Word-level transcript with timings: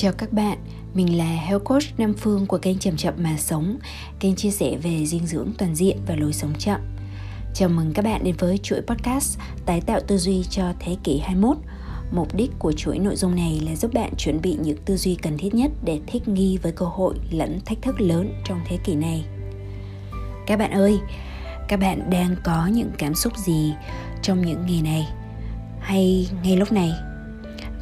Chào 0.00 0.12
các 0.12 0.32
bạn, 0.32 0.58
mình 0.94 1.18
là 1.18 1.24
Health 1.24 1.64
Coach 1.64 1.82
Nam 1.98 2.14
Phương 2.14 2.46
của 2.46 2.58
kênh 2.58 2.78
Chậm 2.78 2.96
Chậm 2.96 3.14
Mà 3.18 3.36
Sống, 3.38 3.78
kênh 4.20 4.36
chia 4.36 4.50
sẻ 4.50 4.76
về 4.82 5.06
dinh 5.06 5.26
dưỡng 5.26 5.52
toàn 5.58 5.74
diện 5.74 5.96
và 6.06 6.16
lối 6.16 6.32
sống 6.32 6.52
chậm. 6.58 6.80
Chào 7.54 7.68
mừng 7.68 7.92
các 7.92 8.04
bạn 8.04 8.24
đến 8.24 8.34
với 8.38 8.58
chuỗi 8.58 8.80
podcast 8.80 9.38
Tái 9.66 9.80
tạo 9.80 10.00
tư 10.06 10.18
duy 10.18 10.44
cho 10.50 10.72
thế 10.80 10.96
kỷ 11.04 11.18
21. 11.18 11.56
Mục 12.12 12.34
đích 12.34 12.50
của 12.58 12.72
chuỗi 12.72 12.98
nội 12.98 13.16
dung 13.16 13.36
này 13.36 13.60
là 13.66 13.76
giúp 13.76 13.94
bạn 13.94 14.12
chuẩn 14.16 14.40
bị 14.40 14.56
những 14.62 14.78
tư 14.84 14.96
duy 14.96 15.14
cần 15.14 15.38
thiết 15.38 15.54
nhất 15.54 15.70
để 15.84 16.00
thích 16.06 16.28
nghi 16.28 16.58
với 16.62 16.72
cơ 16.72 16.86
hội 16.86 17.14
lẫn 17.30 17.60
thách 17.64 17.82
thức 17.82 18.00
lớn 18.00 18.42
trong 18.44 18.60
thế 18.68 18.78
kỷ 18.84 18.94
này. 18.94 19.24
Các 20.46 20.56
bạn 20.56 20.70
ơi, 20.70 20.98
các 21.68 21.80
bạn 21.80 22.10
đang 22.10 22.36
có 22.44 22.66
những 22.66 22.90
cảm 22.98 23.14
xúc 23.14 23.36
gì 23.36 23.72
trong 24.22 24.46
những 24.46 24.66
ngày 24.66 24.82
này 24.82 25.08
hay 25.80 26.28
ngay 26.42 26.56
lúc 26.56 26.72
này. 26.72 26.92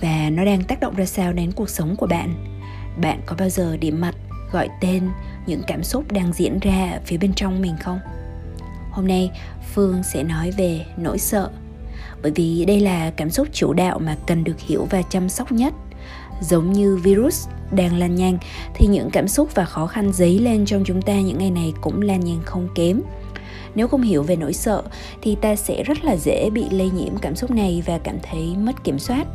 Và 0.00 0.30
nó 0.30 0.44
đang 0.44 0.64
tác 0.64 0.80
động 0.80 0.94
ra 0.96 1.04
sao 1.04 1.32
đến 1.32 1.52
cuộc 1.52 1.70
sống 1.70 1.96
của 1.96 2.06
bạn. 2.06 2.34
Bạn 3.00 3.20
có 3.26 3.36
bao 3.38 3.48
giờ 3.48 3.76
điểm 3.76 4.00
mặt 4.00 4.14
gọi 4.52 4.68
tên 4.80 5.08
những 5.46 5.62
cảm 5.66 5.82
xúc 5.82 6.12
đang 6.12 6.32
diễn 6.32 6.58
ra 6.58 6.90
ở 6.92 7.00
phía 7.04 7.16
bên 7.16 7.32
trong 7.34 7.62
mình 7.62 7.74
không? 7.80 7.98
Hôm 8.90 9.06
nay, 9.06 9.30
phương 9.74 10.02
sẽ 10.02 10.22
nói 10.22 10.50
về 10.50 10.86
nỗi 10.96 11.18
sợ. 11.18 11.50
Bởi 12.22 12.32
vì 12.34 12.64
đây 12.64 12.80
là 12.80 13.10
cảm 13.10 13.30
xúc 13.30 13.48
chủ 13.52 13.72
đạo 13.72 13.98
mà 13.98 14.16
cần 14.26 14.44
được 14.44 14.60
hiểu 14.60 14.86
và 14.90 15.02
chăm 15.02 15.28
sóc 15.28 15.52
nhất. 15.52 15.74
Giống 16.40 16.72
như 16.72 16.96
virus 16.96 17.48
đang 17.70 17.96
lan 17.96 18.14
nhanh, 18.14 18.38
thì 18.74 18.86
những 18.86 19.10
cảm 19.10 19.28
xúc 19.28 19.54
và 19.54 19.64
khó 19.64 19.86
khăn 19.86 20.12
dấy 20.12 20.38
lên 20.38 20.66
trong 20.66 20.84
chúng 20.86 21.02
ta 21.02 21.20
những 21.20 21.38
ngày 21.38 21.50
này 21.50 21.72
cũng 21.80 22.02
lan 22.02 22.20
nhanh 22.20 22.40
không 22.44 22.68
kém 22.74 23.00
nếu 23.76 23.88
không 23.88 24.02
hiểu 24.02 24.22
về 24.22 24.36
nỗi 24.36 24.52
sợ 24.52 24.82
thì 25.22 25.34
ta 25.34 25.56
sẽ 25.56 25.82
rất 25.82 26.04
là 26.04 26.16
dễ 26.16 26.50
bị 26.50 26.64
lây 26.70 26.90
nhiễm 26.90 27.16
cảm 27.18 27.36
xúc 27.36 27.50
này 27.50 27.82
và 27.86 27.98
cảm 27.98 28.16
thấy 28.22 28.56
mất 28.56 28.84
kiểm 28.84 28.98
soát. 28.98 29.26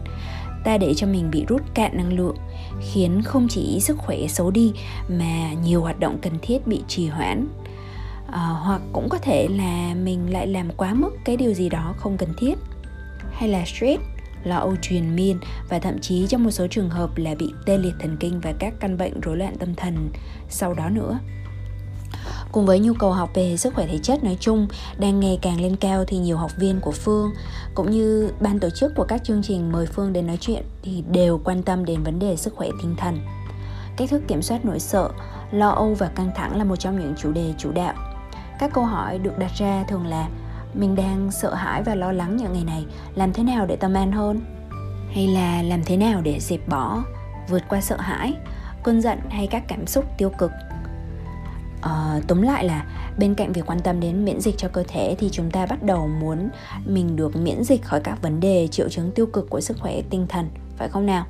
Ta 0.63 0.77
để 0.77 0.93
cho 0.93 1.07
mình 1.07 1.31
bị 1.31 1.45
rút 1.47 1.61
cạn 1.73 1.97
năng 1.97 2.13
lượng 2.13 2.35
khiến 2.81 3.21
không 3.21 3.47
chỉ 3.49 3.79
sức 3.79 3.97
khỏe 3.97 4.17
xấu 4.27 4.51
đi 4.51 4.73
mà 5.07 5.53
nhiều 5.53 5.81
hoạt 5.81 5.99
động 5.99 6.17
cần 6.21 6.33
thiết 6.41 6.67
bị 6.67 6.81
trì 6.87 7.07
hoãn. 7.07 7.47
À, 8.31 8.47
hoặc 8.63 8.81
cũng 8.93 9.09
có 9.09 9.17
thể 9.17 9.47
là 9.47 9.95
mình 10.03 10.33
lại 10.33 10.47
làm 10.47 10.69
quá 10.77 10.93
mức 10.93 11.11
cái 11.25 11.37
điều 11.37 11.53
gì 11.53 11.69
đó 11.69 11.93
không 11.97 12.17
cần 12.17 12.29
thiết. 12.37 12.55
Hay 13.31 13.49
là 13.49 13.65
stress 13.65 14.01
lo 14.43 14.57
âu 14.57 14.75
truyền 14.81 15.15
miên 15.15 15.39
và 15.69 15.79
thậm 15.79 15.99
chí 15.99 16.27
trong 16.27 16.43
một 16.43 16.51
số 16.51 16.67
trường 16.67 16.89
hợp 16.89 17.17
là 17.17 17.35
bị 17.35 17.53
tê 17.65 17.77
liệt 17.77 17.93
thần 17.99 18.17
kinh 18.19 18.39
và 18.39 18.53
các 18.59 18.73
căn 18.79 18.97
bệnh 18.97 19.21
rối 19.21 19.37
loạn 19.37 19.55
tâm 19.59 19.75
thần 19.75 20.09
sau 20.49 20.73
đó 20.73 20.89
nữa. 20.89 21.19
Cùng 22.51 22.65
với 22.65 22.79
nhu 22.79 22.93
cầu 22.93 23.11
học 23.11 23.29
về 23.33 23.57
sức 23.57 23.73
khỏe 23.73 23.87
thể 23.87 23.97
chất 23.97 24.23
nói 24.23 24.37
chung 24.39 24.67
đang 24.97 25.19
ngày 25.19 25.39
càng 25.41 25.61
lên 25.61 25.75
cao 25.75 26.03
thì 26.07 26.17
nhiều 26.17 26.37
học 26.37 26.51
viên 26.57 26.79
của 26.79 26.91
Phương 26.91 27.31
cũng 27.75 27.91
như 27.91 28.31
ban 28.39 28.59
tổ 28.59 28.69
chức 28.69 28.95
của 28.95 29.03
các 29.03 29.23
chương 29.23 29.41
trình 29.43 29.71
mời 29.71 29.85
Phương 29.85 30.13
đến 30.13 30.27
nói 30.27 30.37
chuyện 30.41 30.63
thì 30.83 31.03
đều 31.11 31.41
quan 31.43 31.63
tâm 31.63 31.85
đến 31.85 32.03
vấn 32.03 32.19
đề 32.19 32.35
sức 32.35 32.55
khỏe 32.55 32.69
tinh 32.81 32.95
thần. 32.97 33.19
Cách 33.97 34.09
thức 34.09 34.21
kiểm 34.27 34.41
soát 34.41 34.65
nỗi 34.65 34.79
sợ, 34.79 35.09
lo 35.51 35.69
âu 35.69 35.93
và 35.93 36.07
căng 36.07 36.31
thẳng 36.35 36.57
là 36.57 36.63
một 36.63 36.75
trong 36.75 36.99
những 36.99 37.13
chủ 37.17 37.31
đề 37.31 37.53
chủ 37.57 37.71
đạo. 37.71 37.93
Các 38.59 38.73
câu 38.73 38.85
hỏi 38.85 39.19
được 39.19 39.37
đặt 39.37 39.51
ra 39.57 39.83
thường 39.87 40.07
là 40.07 40.27
mình 40.73 40.95
đang 40.95 41.31
sợ 41.31 41.53
hãi 41.53 41.83
và 41.83 41.95
lo 41.95 42.11
lắng 42.11 42.37
những 42.37 42.53
ngày 42.53 42.63
này, 42.63 42.85
làm 43.15 43.33
thế 43.33 43.43
nào 43.43 43.65
để 43.65 43.75
tâm 43.75 43.93
an 43.93 44.11
hơn? 44.11 44.41
Hay 45.13 45.27
là 45.27 45.61
làm 45.61 45.83
thế 45.83 45.97
nào 45.97 46.21
để 46.21 46.39
dẹp 46.39 46.67
bỏ, 46.67 47.03
vượt 47.49 47.63
qua 47.69 47.81
sợ 47.81 47.97
hãi, 47.97 48.33
cơn 48.83 49.01
giận 49.01 49.19
hay 49.29 49.47
các 49.47 49.63
cảm 49.67 49.87
xúc 49.87 50.05
tiêu 50.17 50.31
cực 50.37 50.51
uh, 51.85 52.27
tóm 52.27 52.41
lại 52.41 52.65
là 52.65 52.85
bên 53.17 53.35
cạnh 53.35 53.53
việc 53.53 53.65
quan 53.65 53.79
tâm 53.79 53.99
đến 53.99 54.25
miễn 54.25 54.41
dịch 54.41 54.57
cho 54.57 54.67
cơ 54.67 54.83
thể 54.87 55.15
thì 55.19 55.29
chúng 55.31 55.51
ta 55.51 55.65
bắt 55.65 55.83
đầu 55.83 56.07
muốn 56.07 56.49
mình 56.85 57.15
được 57.15 57.35
miễn 57.35 57.63
dịch 57.63 57.83
khỏi 57.83 58.01
các 58.03 58.21
vấn 58.21 58.39
đề 58.39 58.67
triệu 58.67 58.89
chứng 58.89 59.11
tiêu 59.11 59.25
cực 59.25 59.49
của 59.49 59.61
sức 59.61 59.77
khỏe 59.79 60.01
tinh 60.09 60.25
thần 60.29 60.49
phải 60.77 60.89
không 60.89 61.05
nào? 61.05 61.25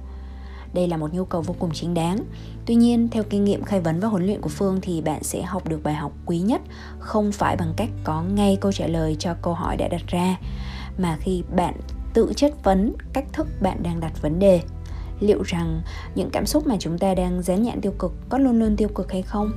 Đây 0.73 0.87
là 0.87 0.97
một 0.97 1.13
nhu 1.13 1.25
cầu 1.25 1.41
vô 1.41 1.55
cùng 1.59 1.71
chính 1.73 1.93
đáng. 1.93 2.17
Tuy 2.65 2.75
nhiên 2.75 3.07
theo 3.11 3.23
kinh 3.23 3.43
nghiệm 3.43 3.63
khai 3.63 3.81
vấn 3.81 3.99
và 3.99 4.07
huấn 4.07 4.25
luyện 4.25 4.41
của 4.41 4.49
phương 4.49 4.79
thì 4.81 5.01
bạn 5.01 5.23
sẽ 5.23 5.41
học 5.41 5.69
được 5.69 5.83
bài 5.83 5.93
học 5.93 6.11
quý 6.25 6.39
nhất 6.39 6.61
không 6.99 7.31
phải 7.31 7.55
bằng 7.55 7.73
cách 7.77 7.89
có 8.03 8.21
ngay 8.21 8.57
câu 8.61 8.71
trả 8.71 8.87
lời 8.87 9.15
cho 9.19 9.33
câu 9.41 9.53
hỏi 9.53 9.77
đã 9.77 9.87
đặt 9.87 10.01
ra 10.07 10.37
mà 10.97 11.17
khi 11.19 11.43
bạn 11.55 11.73
tự 12.13 12.33
chất 12.35 12.63
vấn 12.63 12.93
cách 13.13 13.25
thức 13.33 13.47
bạn 13.61 13.83
đang 13.83 13.99
đặt 13.99 14.21
vấn 14.21 14.39
đề. 14.39 14.61
Liệu 15.19 15.43
rằng 15.43 15.81
những 16.15 16.29
cảm 16.29 16.45
xúc 16.45 16.67
mà 16.67 16.75
chúng 16.79 16.97
ta 16.97 17.15
đang 17.15 17.41
dán 17.41 17.63
nhãn 17.63 17.81
tiêu 17.81 17.93
cực 17.99 18.13
có 18.29 18.37
luôn 18.37 18.59
luôn 18.59 18.77
tiêu 18.77 18.89
cực 18.95 19.11
hay 19.11 19.21
không? 19.21 19.51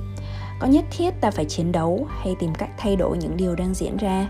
Có 0.59 0.67
nhất 0.67 0.85
thiết 0.91 1.11
ta 1.21 1.31
phải 1.31 1.45
chiến 1.45 1.71
đấu 1.71 2.07
hay 2.21 2.35
tìm 2.39 2.55
cách 2.55 2.69
thay 2.77 2.95
đổi 2.95 3.17
những 3.17 3.37
điều 3.37 3.55
đang 3.55 3.73
diễn 3.73 3.97
ra. 3.97 4.29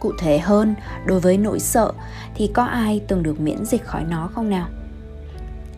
Cụ 0.00 0.12
thể 0.18 0.38
hơn, 0.38 0.74
đối 1.06 1.20
với 1.20 1.38
nỗi 1.38 1.60
sợ 1.60 1.92
thì 2.34 2.46
có 2.46 2.64
ai 2.64 3.00
từng 3.08 3.22
được 3.22 3.40
miễn 3.40 3.64
dịch 3.64 3.84
khỏi 3.84 4.04
nó 4.04 4.30
không 4.34 4.50
nào? 4.50 4.68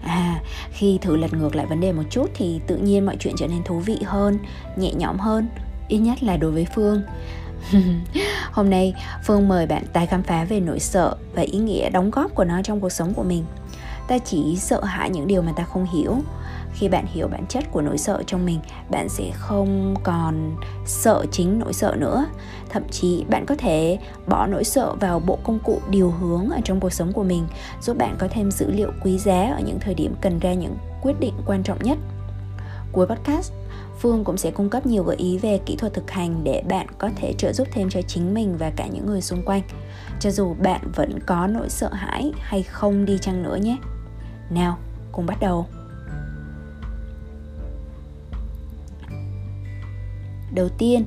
À 0.03 0.41
khi 0.73 0.99
thử 1.03 1.17
lật 1.17 1.35
ngược 1.35 1.57
lại 1.57 1.67
vấn 1.67 1.81
đề 1.81 1.93
một 1.93 2.03
chút 2.11 2.31
thì 2.35 2.61
tự 2.67 2.77
nhiên 2.77 3.07
mọi 3.07 3.17
chuyện 3.21 3.35
trở 3.39 3.47
nên 3.47 3.63
thú 3.65 3.79
vị 3.79 3.99
hơn, 4.05 4.39
nhẹ 4.77 4.93
nhõm 4.93 5.19
hơn, 5.19 5.49
ít 5.89 5.99
nhất 5.99 6.23
là 6.23 6.37
đối 6.37 6.51
với 6.51 6.67
phương. 6.75 7.03
Hôm 8.53 8.71
nay, 8.71 8.95
phương 9.25 9.49
mời 9.49 9.67
bạn 9.67 9.85
tái 9.93 10.07
khám 10.07 10.23
phá 10.23 10.45
về 10.45 10.61
nỗi 10.61 10.81
sợ 10.81 11.17
và 11.35 11.43
ý 11.43 11.59
nghĩa 11.59 11.91
đóng 11.91 12.11
góp 12.11 12.35
của 12.35 12.45
nó 12.45 12.63
trong 12.63 12.81
cuộc 12.81 12.93
sống 12.93 13.15
của 13.15 13.23
mình 13.23 13.45
ta 14.09 14.19
chỉ 14.19 14.57
sợ 14.57 14.85
hãi 14.85 15.11
những 15.11 15.27
điều 15.27 15.43
mà 15.43 15.53
ta 15.57 15.65
không 15.65 15.87
hiểu 15.93 16.17
khi 16.73 16.89
bạn 16.89 17.07
hiểu 17.07 17.29
bản 17.29 17.47
chất 17.49 17.65
của 17.73 17.81
nỗi 17.81 17.99
sợ 17.99 18.23
trong 18.27 18.47
mình, 18.47 18.61
bạn 18.91 19.09
sẽ 19.09 19.31
không 19.35 19.95
còn 20.03 20.57
sợ 20.87 21.25
chính 21.31 21.59
nỗi 21.59 21.73
sợ 21.73 21.95
nữa 21.99 22.27
thậm 22.69 22.83
chí, 22.91 23.25
bạn 23.31 23.47
có 23.47 23.55
thể 23.59 23.99
bỏ 24.27 24.47
nỗi 24.47 24.65
sợ 24.65 24.95
vào 25.01 25.21
bộ 25.21 25.39
công 25.43 25.59
cụ 25.59 25.81
điều 25.91 26.11
hướng 26.11 26.51
ở 26.51 26.61
trong 26.65 26.81
cuộc 26.81 26.93
sống 26.93 27.13
của 27.13 27.25
mình, 27.25 27.47
giúp 27.83 27.99
bạn 27.99 28.17
có 28.19 28.29
thêm 28.31 28.51
dữ 28.51 28.71
liệu 28.71 28.93
quý 29.05 29.19
giá 29.19 29.53
ở 29.57 29.61
những 29.67 29.79
thời 29.81 29.95
điểm 29.95 30.15
cần 30.21 30.39
ra 30.39 30.55
những 30.55 30.77
quyết 31.03 31.21
định 31.21 31.35
quan 31.47 31.63
trọng 31.63 31.83
nhất 31.83 31.99
cuối 32.93 33.07
podcast, 33.07 33.53
Phương 33.99 34.25
cũng 34.25 34.37
sẽ 34.37 34.51
cung 34.51 34.71
cấp 34.71 34.87
nhiều 34.87 35.05
gợi 35.05 35.17
ý 35.17 35.39
về 35.39 35.59
kỹ 35.67 35.77
thuật 35.77 35.95
thực 35.95 36.11
hành 36.11 36.45
để 36.45 36.63
bạn 36.69 36.87
có 36.99 37.11
thể 37.17 37.33
trợ 37.39 37.53
giúp 37.53 37.69
thêm 37.73 37.91
cho 37.91 38.03
chính 38.03 38.35
mình 38.35 38.57
và 38.59 38.71
cả 38.77 38.87
những 38.87 39.07
người 39.07 39.21
xung 39.21 39.43
quanh. 39.43 39.63
Cho 40.21 40.31
dù 40.31 40.55
bạn 40.63 40.81
vẫn 40.95 41.19
có 41.27 41.47
nỗi 41.47 41.69
sợ 41.69 41.89
hãi 41.93 42.33
hay 42.41 42.63
không 42.63 43.05
đi 43.05 43.19
chăng 43.19 43.43
nữa 43.43 43.57
nhé. 43.57 43.77
Nào, 44.51 44.79
cùng 45.13 45.27
bắt 45.27 45.41
đầu. 45.41 45.67
Đầu 50.55 50.69
tiên, 50.79 51.05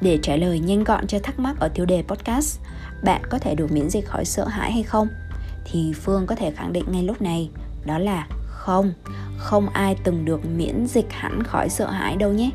để 0.00 0.18
trả 0.22 0.36
lời 0.36 0.58
nhanh 0.58 0.84
gọn 0.84 1.06
cho 1.06 1.18
thắc 1.22 1.38
mắc 1.38 1.56
ở 1.60 1.68
tiêu 1.68 1.86
đề 1.86 2.02
podcast, 2.02 2.60
bạn 3.04 3.22
có 3.30 3.38
thể 3.38 3.54
được 3.54 3.72
miễn 3.72 3.90
dịch 3.90 4.06
khỏi 4.06 4.24
sợ 4.24 4.48
hãi 4.48 4.72
hay 4.72 4.82
không? 4.82 5.08
Thì 5.64 5.92
Phương 5.92 6.26
có 6.26 6.34
thể 6.34 6.50
khẳng 6.50 6.72
định 6.72 6.84
ngay 6.88 7.02
lúc 7.02 7.22
này, 7.22 7.50
đó 7.84 7.98
là 7.98 8.26
không, 8.46 8.92
không 9.36 9.68
ai 9.68 9.96
từng 10.04 10.24
được 10.24 10.40
miễn 10.44 10.86
dịch 10.86 11.06
hẳn 11.10 11.42
khỏi 11.42 11.68
sợ 11.68 11.90
hãi 11.90 12.16
đâu 12.16 12.32
nhé. 12.32 12.50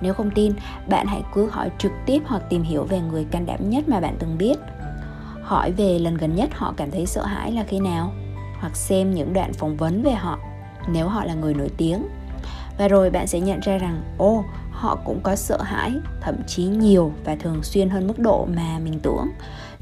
Nếu 0.00 0.14
không 0.14 0.30
tin, 0.30 0.52
bạn 0.88 1.06
hãy 1.06 1.22
cứ 1.34 1.50
hỏi 1.50 1.70
trực 1.78 1.92
tiếp 2.06 2.22
hoặc 2.26 2.42
tìm 2.50 2.62
hiểu 2.62 2.84
về 2.84 3.00
người 3.00 3.24
can 3.24 3.46
đảm 3.46 3.70
nhất 3.70 3.88
mà 3.88 4.00
bạn 4.00 4.16
từng 4.18 4.38
biết. 4.38 4.58
Hỏi 5.42 5.72
về 5.72 5.98
lần 5.98 6.16
gần 6.16 6.34
nhất 6.34 6.50
họ 6.52 6.74
cảm 6.76 6.90
thấy 6.90 7.06
sợ 7.06 7.26
hãi 7.26 7.52
là 7.52 7.64
khi 7.68 7.80
nào, 7.80 8.12
hoặc 8.60 8.76
xem 8.76 9.14
những 9.14 9.32
đoạn 9.32 9.52
phỏng 9.52 9.76
vấn 9.76 10.02
về 10.02 10.12
họ 10.12 10.38
nếu 10.88 11.08
họ 11.08 11.24
là 11.24 11.34
người 11.34 11.54
nổi 11.54 11.70
tiếng. 11.76 12.08
Và 12.78 12.88
rồi 12.88 13.10
bạn 13.10 13.26
sẽ 13.26 13.40
nhận 13.40 13.60
ra 13.60 13.78
rằng, 13.78 14.02
ô, 14.18 14.44
họ 14.80 14.98
cũng 15.04 15.20
có 15.22 15.36
sợ 15.36 15.62
hãi 15.62 15.92
thậm 16.20 16.34
chí 16.46 16.64
nhiều 16.64 17.12
và 17.24 17.36
thường 17.36 17.62
xuyên 17.62 17.90
hơn 17.90 18.06
mức 18.06 18.18
độ 18.18 18.46
mà 18.56 18.78
mình 18.78 19.00
tưởng 19.02 19.28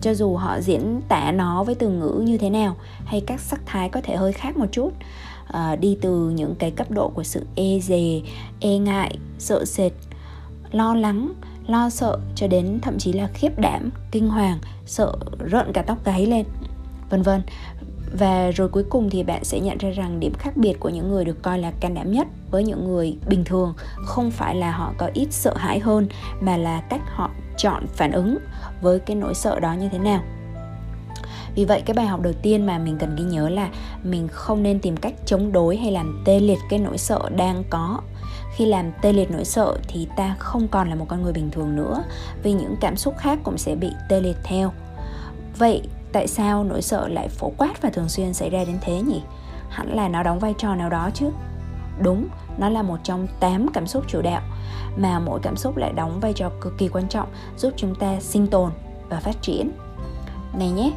cho 0.00 0.14
dù 0.14 0.36
họ 0.36 0.60
diễn 0.60 1.00
tả 1.08 1.32
nó 1.32 1.64
với 1.64 1.74
từ 1.74 1.88
ngữ 1.88 2.22
như 2.24 2.38
thế 2.38 2.50
nào 2.50 2.76
hay 3.04 3.20
các 3.26 3.40
sắc 3.40 3.60
thái 3.66 3.88
có 3.88 4.00
thể 4.04 4.16
hơi 4.16 4.32
khác 4.32 4.56
một 4.56 4.66
chút 4.72 4.90
à, 5.46 5.76
đi 5.76 5.98
từ 6.00 6.30
những 6.30 6.54
cái 6.58 6.70
cấp 6.70 6.90
độ 6.90 7.08
của 7.08 7.22
sự 7.22 7.46
e 7.54 7.78
dè 7.80 8.20
e 8.60 8.78
ngại 8.78 9.18
sợ 9.38 9.64
sệt 9.64 9.92
lo 10.70 10.94
lắng 10.94 11.32
lo 11.66 11.90
sợ 11.90 12.18
cho 12.34 12.46
đến 12.46 12.78
thậm 12.82 12.98
chí 12.98 13.12
là 13.12 13.28
khiếp 13.34 13.58
đảm 13.58 13.90
kinh 14.10 14.28
hoàng 14.28 14.58
sợ 14.86 15.12
rợn 15.38 15.72
cả 15.72 15.82
tóc 15.82 16.04
gáy 16.04 16.26
lên 16.26 16.46
vân 17.10 17.22
vân 17.22 17.42
và 18.12 18.50
rồi 18.50 18.68
cuối 18.68 18.84
cùng 18.90 19.10
thì 19.10 19.22
bạn 19.22 19.44
sẽ 19.44 19.60
nhận 19.60 19.78
ra 19.78 19.90
rằng 19.90 20.20
điểm 20.20 20.32
khác 20.38 20.56
biệt 20.56 20.80
của 20.80 20.88
những 20.88 21.10
người 21.10 21.24
được 21.24 21.42
coi 21.42 21.58
là 21.58 21.72
can 21.80 21.94
đảm 21.94 22.12
nhất 22.12 22.28
với 22.50 22.64
những 22.64 22.84
người 22.84 23.16
bình 23.28 23.44
thường 23.44 23.74
không 23.96 24.30
phải 24.30 24.54
là 24.54 24.70
họ 24.70 24.92
có 24.98 25.10
ít 25.14 25.28
sợ 25.30 25.54
hãi 25.56 25.78
hơn, 25.78 26.08
mà 26.40 26.56
là 26.56 26.80
cách 26.80 27.02
họ 27.06 27.30
chọn 27.56 27.86
phản 27.86 28.12
ứng 28.12 28.38
với 28.82 28.98
cái 28.98 29.16
nỗi 29.16 29.34
sợ 29.34 29.60
đó 29.60 29.72
như 29.72 29.88
thế 29.88 29.98
nào. 29.98 30.22
Vì 31.54 31.64
vậy, 31.64 31.82
cái 31.86 31.94
bài 31.94 32.06
học 32.06 32.20
đầu 32.20 32.32
tiên 32.42 32.66
mà 32.66 32.78
mình 32.78 32.98
cần 32.98 33.16
ghi 33.16 33.24
nhớ 33.24 33.48
là 33.48 33.68
mình 34.02 34.28
không 34.28 34.62
nên 34.62 34.80
tìm 34.80 34.96
cách 34.96 35.14
chống 35.26 35.52
đối 35.52 35.76
hay 35.76 35.92
làm 35.92 36.22
tê 36.24 36.40
liệt 36.40 36.58
cái 36.70 36.78
nỗi 36.78 36.98
sợ 36.98 37.20
đang 37.36 37.64
có. 37.70 38.00
Khi 38.56 38.66
làm 38.66 38.92
tê 39.02 39.12
liệt 39.12 39.30
nỗi 39.30 39.44
sợ 39.44 39.78
thì 39.88 40.08
ta 40.16 40.36
không 40.38 40.68
còn 40.68 40.88
là 40.88 40.94
một 40.94 41.04
con 41.08 41.22
người 41.22 41.32
bình 41.32 41.50
thường 41.50 41.76
nữa, 41.76 42.04
vì 42.42 42.52
những 42.52 42.74
cảm 42.80 42.96
xúc 42.96 43.14
khác 43.18 43.38
cũng 43.42 43.58
sẽ 43.58 43.74
bị 43.74 43.90
tê 44.08 44.20
liệt 44.20 44.36
theo. 44.44 44.72
Vậy 45.58 45.82
tại 46.12 46.26
sao 46.26 46.64
nỗi 46.64 46.82
sợ 46.82 47.08
lại 47.08 47.28
phổ 47.28 47.52
quát 47.58 47.82
và 47.82 47.90
thường 47.90 48.08
xuyên 48.08 48.34
xảy 48.34 48.50
ra 48.50 48.64
đến 48.64 48.78
thế 48.80 49.00
nhỉ? 49.00 49.22
Hẳn 49.68 49.94
là 49.94 50.08
nó 50.08 50.22
đóng 50.22 50.38
vai 50.38 50.54
trò 50.58 50.74
nào 50.74 50.90
đó 50.90 51.10
chứ. 51.14 51.30
Đúng 52.02 52.28
nó 52.58 52.68
là 52.68 52.82
một 52.82 52.98
trong 53.02 53.26
8 53.40 53.68
cảm 53.74 53.86
xúc 53.86 54.04
chủ 54.08 54.22
đạo 54.22 54.42
mà 54.96 55.18
mỗi 55.18 55.40
cảm 55.42 55.56
xúc 55.56 55.76
lại 55.76 55.92
đóng 55.92 56.20
vai 56.20 56.32
trò 56.32 56.50
cực 56.60 56.78
kỳ 56.78 56.88
quan 56.88 57.08
trọng 57.08 57.28
giúp 57.56 57.72
chúng 57.76 57.94
ta 57.94 58.20
sinh 58.20 58.46
tồn 58.46 58.70
và 59.08 59.20
phát 59.20 59.42
triển. 59.42 59.70
Này 60.58 60.70
nhé 60.70 60.92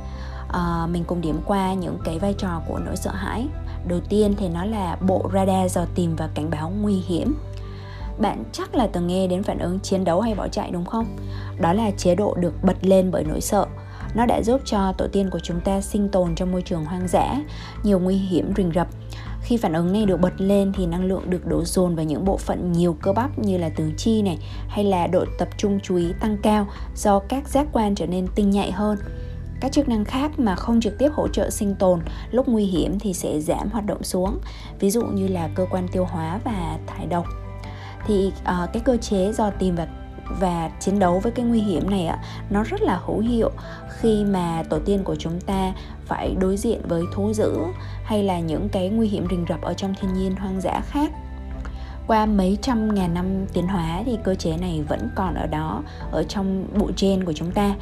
à, 0.54 0.88
mình 0.92 1.04
cùng 1.04 1.22
điểm 1.22 1.40
qua 1.46 1.74
những 1.74 1.98
cái 2.04 2.20
vai 2.20 2.34
trò 2.38 2.62
của 2.68 2.80
nỗi 2.80 2.96
sợ 2.96 3.12
hãi. 3.12 3.48
Đầu 3.88 4.00
tiên 4.10 4.34
thì 4.38 4.50
nó 4.50 4.66
là 4.66 4.98
bộ 5.08 5.30
radar 5.34 5.76
dò 5.76 5.86
tìm 5.96 6.16
và 6.16 6.30
cảnh 6.36 6.50
báo 6.50 6.70
nguy 6.82 6.94
hiểm. 6.94 7.36
Bạn 8.20 8.44
chắc 8.52 8.76
là 8.76 8.88
từng 8.88 9.08
nghe 9.08 9.28
đến 9.28 9.44
phản 9.44 9.60
ứng 9.60 9.80
chiến 9.80 10.04
đấu 10.04 10.22
hay 10.22 10.36
bỏ 10.36 10.48
chạy 10.48 10.72
đúng 10.72 10.86
không? 10.86 11.18
Đó 11.60 11.74
là 11.74 11.92
chế 11.98 12.16
độ 12.16 12.36
được 12.40 12.54
bật 12.64 12.78
lên 12.82 13.12
bởi 13.12 13.24
nỗi 13.24 13.42
sợ 13.42 13.66
nó 14.16 14.26
đã 14.26 14.42
giúp 14.44 14.62
cho 14.66 14.94
tổ 14.98 15.08
tiên 15.08 15.30
của 15.30 15.40
chúng 15.40 15.62
ta 15.62 15.82
sinh 15.82 16.10
tồn 16.10 16.36
trong 16.36 16.52
môi 16.52 16.62
trường 16.62 16.86
hoang 16.86 17.08
dã 17.08 17.36
nhiều 17.84 18.00
nguy 18.00 18.16
hiểm 18.16 18.54
rình 18.58 18.72
rập. 18.76 18.88
Khi 19.42 19.58
phản 19.58 19.74
ứng 19.74 19.94
này 19.94 20.06
được 20.06 20.20
bật 20.20 20.34
lên 20.38 20.72
thì 20.74 20.86
năng 20.86 21.06
lượng 21.06 21.30
được 21.30 21.46
đổ 21.48 21.64
dồn 21.64 21.96
vào 21.96 22.06
những 22.06 22.26
bộ 22.26 22.38
phận 22.38 22.72
nhiều 22.72 22.98
cơ 23.02 23.14
bắp 23.14 23.40
như 23.40 23.58
là 23.58 23.70
tứ 23.70 23.92
chi 23.98 24.22
này 24.22 24.38
hay 24.68 24.86
là 24.86 25.08
độ 25.08 25.26
tập 25.40 25.48
trung 25.58 25.80
chú 25.84 25.96
ý 25.96 26.14
tăng 26.20 26.38
cao 26.44 26.68
do 26.96 27.20
các 27.20 27.50
giác 27.50 27.68
quan 27.72 27.96
trở 27.96 28.06
nên 28.06 28.28
tinh 28.36 28.50
nhạy 28.50 28.72
hơn. 28.72 28.98
Các 29.62 29.72
chức 29.72 29.90
năng 29.90 30.06
khác 30.06 30.40
mà 30.40 30.56
không 30.56 30.82
trực 30.82 30.98
tiếp 30.98 31.10
hỗ 31.14 31.28
trợ 31.28 31.50
sinh 31.50 31.76
tồn 31.76 32.00
lúc 32.32 32.48
nguy 32.48 32.66
hiểm 32.66 33.00
thì 33.00 33.14
sẽ 33.14 33.40
giảm 33.40 33.70
hoạt 33.70 33.86
động 33.86 34.04
xuống 34.04 34.40
ví 34.80 34.92
dụ 34.92 35.04
như 35.04 35.28
là 35.28 35.50
cơ 35.56 35.66
quan 35.72 35.88
tiêu 35.88 36.06
hóa 36.06 36.40
và 36.44 36.78
thải 36.88 37.06
độc. 37.06 37.26
Thì 38.08 38.28
uh, 38.28 38.74
cái 38.74 38.82
cơ 38.86 38.98
chế 38.98 39.34
do 39.34 39.50
tìm 39.50 39.76
và 39.76 39.88
và 40.40 40.72
chiến 40.80 41.00
đấu 41.00 41.20
với 41.20 41.32
cái 41.32 41.46
nguy 41.46 41.60
hiểm 41.60 41.90
này 41.90 42.06
ạ, 42.08 42.24
nó 42.50 42.64
rất 42.64 42.82
là 42.82 43.00
hữu 43.06 43.20
hiệu. 43.20 43.52
Khi 44.00 44.24
mà 44.24 44.64
tổ 44.70 44.80
tiên 44.86 45.04
của 45.04 45.16
chúng 45.16 45.42
ta 45.42 45.74
phải 46.06 46.36
đối 46.40 46.58
diện 46.58 46.82
với 46.88 47.04
thú 47.14 47.34
dữ 47.34 47.58
hay 48.04 48.24
là 48.24 48.40
những 48.40 48.70
cái 48.70 48.90
nguy 48.90 49.08
hiểm 49.08 49.28
rình 49.30 49.46
rập 49.50 49.62
ở 49.62 49.74
trong 49.74 49.96
thiên 50.02 50.14
nhiên 50.14 50.36
hoang 50.36 50.62
dã 50.62 50.82
khác. 50.86 51.12
Qua 52.08 52.26
mấy 52.26 52.58
trăm 52.62 52.96
ngàn 52.96 53.14
năm 53.14 53.46
tiến 53.54 53.68
hóa 53.68 54.04
thì 54.06 54.18
cơ 54.24 54.36
chế 54.36 54.58
này 54.58 54.84
vẫn 54.90 55.10
còn 55.16 55.34
ở 55.36 55.48
đó, 55.48 55.84
ở 56.12 56.24
trong 56.24 56.66
bộ 56.80 56.92
gen 57.02 57.24
của 57.24 57.34
chúng 57.34 57.52
ta. 57.52 57.76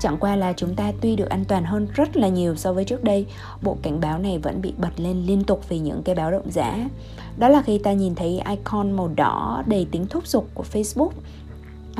Chẳng 0.00 0.16
qua 0.20 0.36
là 0.36 0.52
chúng 0.52 0.74
ta 0.74 0.92
tuy 1.00 1.16
được 1.16 1.28
an 1.28 1.44
toàn 1.44 1.64
hơn 1.64 1.88
rất 1.94 2.16
là 2.16 2.28
nhiều 2.28 2.56
so 2.56 2.72
với 2.72 2.84
trước 2.84 3.04
đây, 3.04 3.26
bộ 3.62 3.76
cảnh 3.82 4.00
báo 4.00 4.18
này 4.18 4.38
vẫn 4.38 4.62
bị 4.62 4.74
bật 4.76 4.90
lên 4.96 5.26
liên 5.26 5.44
tục 5.44 5.68
vì 5.68 5.78
những 5.78 6.02
cái 6.02 6.14
báo 6.14 6.30
động 6.30 6.50
giả. 6.50 6.76
Đó 7.38 7.48
là 7.48 7.62
khi 7.62 7.78
ta 7.78 7.92
nhìn 7.92 8.14
thấy 8.14 8.42
icon 8.48 8.92
màu 8.92 9.10
đỏ 9.16 9.62
đầy 9.66 9.86
tính 9.90 10.06
thúc 10.06 10.26
giục 10.26 10.48
của 10.54 10.64
facebook 10.72 11.10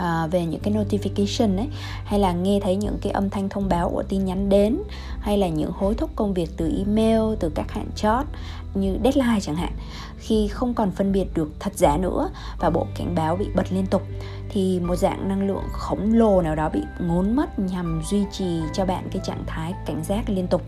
à, 0.00 0.26
về 0.26 0.47
những 0.47 0.61
cái 0.61 0.75
notification 0.75 1.56
ấy 1.56 1.69
hay 2.05 2.20
là 2.20 2.32
nghe 2.32 2.61
thấy 2.61 2.76
những 2.76 2.99
cái 3.02 3.12
âm 3.12 3.31
thanh 3.31 3.49
thông 3.49 3.69
báo 3.69 3.91
của 3.91 4.02
tin 4.02 4.25
nhắn 4.25 4.49
đến 4.49 4.79
hay 5.20 5.38
là 5.38 5.49
những 5.49 5.70
hối 5.73 5.94
thúc 5.94 6.11
công 6.17 6.35
việc 6.35 6.50
từ 6.56 6.73
email 6.79 7.20
từ 7.41 7.50
các 7.55 7.73
hạn 7.73 7.87
chót 7.97 8.26
như 8.75 8.99
deadline 9.05 9.41
chẳng 9.41 9.56
hạn 9.56 9.73
khi 10.19 10.49
không 10.49 10.75
còn 10.75 10.91
phân 10.91 11.12
biệt 11.12 11.26
được 11.35 11.50
thật 11.61 11.73
giả 11.76 11.97
nữa 11.97 12.31
và 12.61 12.70
bộ 12.70 12.87
cảnh 12.97 13.14
báo 13.14 13.37
bị 13.37 13.47
bật 13.55 13.73
liên 13.73 13.87
tục 13.87 14.02
thì 14.50 14.81
một 14.81 14.97
dạng 14.97 15.29
năng 15.29 15.47
lượng 15.47 15.64
khổng 15.73 16.12
lồ 16.12 16.43
nào 16.43 16.55
đó 16.55 16.69
bị 16.69 16.81
ngốn 17.00 17.37
mất 17.37 17.58
nhằm 17.58 18.02
duy 18.11 18.25
trì 18.32 18.61
cho 18.73 18.85
bạn 18.85 19.08
cái 19.12 19.23
trạng 19.25 19.44
thái 19.47 19.75
cảnh 19.87 20.05
giác 20.05 20.31
liên 20.31 20.47
tục. 20.47 20.62